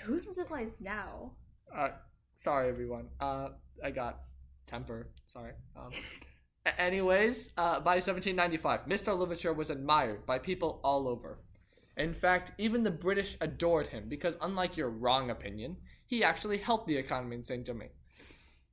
Who's 0.02 0.28
uncivilized 0.28 0.82
now? 0.82 1.32
Uh, 1.74 1.92
sorry 2.36 2.68
everyone. 2.68 3.08
Uh, 3.22 3.50
I 3.82 3.92
got 3.92 4.20
temper. 4.66 5.08
Sorry. 5.28 5.54
Um, 5.78 5.92
anyways, 6.78 7.52
uh, 7.58 7.80
by 7.80 7.96
1795, 8.02 8.82
Mr. 8.82 9.18
Louverture 9.18 9.54
was 9.54 9.70
admired 9.70 10.26
by 10.26 10.40
people 10.40 10.82
all 10.84 11.08
over. 11.08 11.40
In 11.96 12.14
fact, 12.14 12.52
even 12.58 12.84
the 12.84 12.92
British 12.92 13.38
adored 13.40 13.88
him 13.88 14.10
because, 14.10 14.38
unlike 14.42 14.76
your 14.76 14.90
wrong 14.90 15.30
opinion, 15.30 15.78
he 16.06 16.22
actually 16.22 16.58
helped 16.58 16.88
the 16.88 16.98
economy 16.98 17.38
in 17.38 17.44
Saint 17.44 17.66
Domingue. 17.66 17.96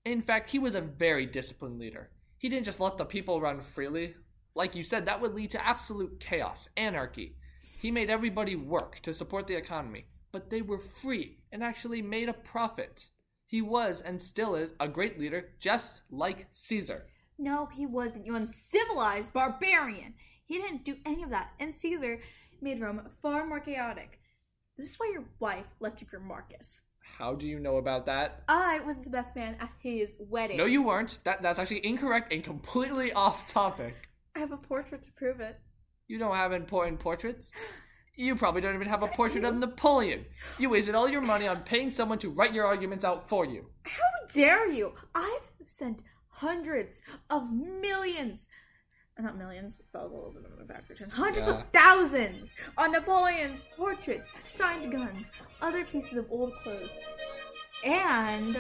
In 0.05 0.21
fact, 0.21 0.51
he 0.51 0.59
was 0.59 0.75
a 0.75 0.81
very 0.81 1.27
disciplined 1.27 1.79
leader. 1.79 2.11
He 2.45 2.51
didn't 2.51 2.67
just 2.67 2.79
let 2.79 2.99
the 2.99 3.07
people 3.07 3.41
run 3.41 3.63
freely. 3.63 4.17
Like 4.55 4.75
you 4.75 4.83
said, 4.83 5.07
that 5.07 5.19
would 5.23 5.33
lead 5.33 5.53
to 5.53 5.67
absolute 5.67 6.21
chaos, 6.21 6.69
anarchy. 6.77 7.37
He 7.81 7.91
made 7.91 8.11
everybody 8.11 8.55
work 8.55 9.01
to 9.01 9.15
support 9.15 9.47
the 9.47 9.57
economy, 9.57 10.09
but 10.31 10.51
they 10.51 10.61
were 10.61 10.77
free 10.77 11.39
and 11.53 11.65
actually 11.65 12.03
made 12.03 12.29
a 12.29 12.35
profit. 12.35 13.09
He 13.47 13.63
was 13.63 14.03
and 14.03 14.21
still 14.21 14.57
is 14.57 14.75
a 14.79 14.87
great 14.89 15.19
leader, 15.19 15.55
just 15.59 16.03
like 16.11 16.49
Caesar. 16.53 17.07
No, 17.39 17.65
he 17.65 17.87
wasn't. 17.87 18.27
You 18.27 18.37
uncivilized 18.37 19.33
barbarian. 19.33 20.13
He 20.45 20.59
didn't 20.59 20.85
do 20.85 20.97
any 21.07 21.23
of 21.23 21.31
that. 21.31 21.53
And 21.59 21.75
Caesar 21.75 22.21
made 22.61 22.79
Rome 22.79 23.09
far 23.23 23.47
more 23.47 23.61
chaotic. 23.61 24.21
This 24.77 24.91
is 24.91 24.97
why 24.99 25.09
your 25.15 25.25
wife 25.39 25.75
left 25.81 26.03
you 26.03 26.07
for 26.07 26.21
Marcus. 26.21 26.83
How 27.19 27.35
do 27.35 27.47
you 27.47 27.61
know 27.61 27.77
about 27.77 28.07
that? 28.07 28.43
I 28.49 28.81
was 28.81 29.05
the 29.05 29.11
best 29.11 29.37
man 29.37 29.57
at 29.61 29.71
his 29.79 30.15
wedding. 30.19 30.57
No, 30.57 30.65
you 30.65 30.83
weren't. 30.83 31.21
That 31.25 31.43
that's 31.43 31.59
actually 31.59 31.87
incorrect 31.87 32.33
and 32.33 32.43
completely 32.43 33.13
off 33.25 33.47
topic. 33.47 33.95
I 34.35 34.41
have 34.41 34.53
a 34.53 34.57
portrait 34.57 35.03
to 35.03 35.13
prove 35.13 35.41
it. 35.41 35.61
You 36.09 36.19
don't 36.19 36.35
have 36.35 36.53
important 36.53 37.01
portraits. 37.01 37.53
You 38.17 38.37
probably 38.37 38.61
don't 38.61 38.77
even 38.77 38.87
have 38.87 39.03
a 39.03 39.09
portrait 39.09 39.43
of 39.43 39.57
Napoleon. 39.59 40.27
You 40.57 40.71
wasted 40.71 40.95
all 40.95 41.09
your 41.09 41.21
money 41.21 41.49
on 41.49 41.63
paying 41.63 41.91
someone 41.91 42.19
to 42.19 42.31
write 42.31 42.55
your 42.55 42.65
arguments 42.65 43.05
out 43.05 43.29
for 43.29 43.45
you. 43.45 43.71
How 43.87 44.33
dare 44.33 44.71
you? 44.71 44.93
I've 45.17 45.49
sent 45.65 46.01
hundreds 46.29 47.03
of 47.29 47.51
millions. 47.53 48.49
Not 49.19 49.39
millions, 49.39 49.81
so 49.85 50.01
I 50.01 50.03
was 50.03 50.13
a 50.13 50.17
little 50.17 50.33
bit 50.33 50.45
of 50.45 50.53
an 50.55 50.61
exaggeration. 50.61 51.09
Hundreds 51.09 51.47
Yeah. 51.47 51.55
of 51.55 51.65
thousands 51.73 52.53
on 52.77 52.91
Napoleon's 52.93 53.65
portraits, 53.77 54.33
signed 54.43 54.91
guns, 54.91 55.29
other 55.63 55.85
pieces 55.85 56.17
of 56.17 56.27
old 56.33 56.53
clothes, 56.63 56.97
and 57.85 58.57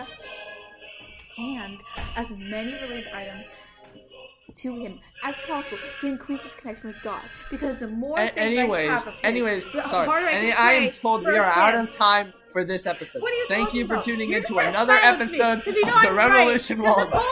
and 1.37 1.81
as 2.15 2.31
many 2.31 2.73
related 2.75 3.09
items 3.13 3.47
to 4.57 4.77
him 4.77 5.01
as 5.23 5.39
possible 5.41 5.79
to 6.01 6.07
increase 6.07 6.43
his 6.43 6.55
connection 6.55 6.89
with 6.89 7.03
God. 7.03 7.23
Because 7.51 7.79
the 7.81 7.89
more 7.89 8.19
A- 8.19 8.29
things 8.29 8.39
I 8.39 8.61
anyways, 8.61 8.89
have 8.91 9.07
of 9.09 9.15
his, 9.15 9.25
anyways, 9.25 9.65
the 9.73 9.89
sorry. 9.89 10.09
I 10.09 10.33
Any, 10.33 10.53
I 10.53 10.73
am 10.73 10.91
told 10.93 11.25
we 11.27 11.37
are 11.37 11.45
out 11.45 11.75
of 11.75 11.91
time 11.91 12.33
for 12.53 12.65
this 12.65 12.87
episode. 12.87 13.21
What 13.23 13.33
are 13.33 13.37
you 13.37 13.47
Thank 13.49 13.75
you 13.75 13.85
for 13.87 13.95
about? 13.95 14.05
tuning 14.05 14.29
You're 14.31 14.39
into 14.39 14.59
another 14.59 14.93
episode 14.93 15.67
me, 15.67 15.73
you 15.75 15.85
know 15.85 15.95
of 15.97 16.03
the 16.03 16.09
I'm 16.09 16.17
right, 16.17 16.29
Revolution 16.29 16.77
because 16.79 16.97
Waltz. 17.13 17.27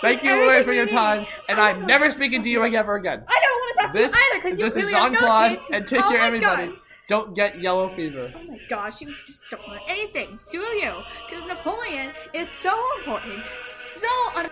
Thank 0.00 0.22
you 0.22 0.30
everybody 0.30 0.64
for 0.64 0.72
your 0.72 0.86
time, 0.86 1.26
and 1.48 1.58
I'm 1.58 1.86
never 1.86 2.08
speaking 2.10 2.42
to 2.42 2.48
you 2.48 2.62
ever 2.64 2.94
again. 2.94 3.24
I 3.26 3.40
don't 3.40 3.50
want 3.60 3.76
to 3.76 3.82
talk 3.86 3.92
This, 3.94 4.12
to 4.12 4.18
you 4.18 4.24
either 4.32 4.42
because 4.42 4.58
you 4.58 4.64
this 4.64 4.76
is 4.76 4.84
really 4.84 4.94
have 4.94 5.12
Jean 5.12 5.16
Claude, 5.16 5.58
and 5.72 5.86
take 5.86 6.04
oh 6.04 6.08
care, 6.10 6.20
my 6.20 6.26
everybody. 6.26 6.66
God. 6.68 6.76
Don't 7.08 7.34
get 7.34 7.60
yellow 7.60 7.86
oh 7.86 7.88
fever. 7.88 8.32
Oh 8.32 8.44
my 8.44 8.60
gosh, 8.68 9.00
you 9.00 9.12
just 9.26 9.40
don't 9.50 9.66
want 9.66 9.82
anything, 9.88 10.38
do 10.52 10.58
you? 10.58 10.94
Because 11.28 11.44
Napoleon 11.48 12.12
is 12.32 12.48
so 12.48 12.80
important, 13.00 13.42
so 13.60 14.08
un- 14.36 14.48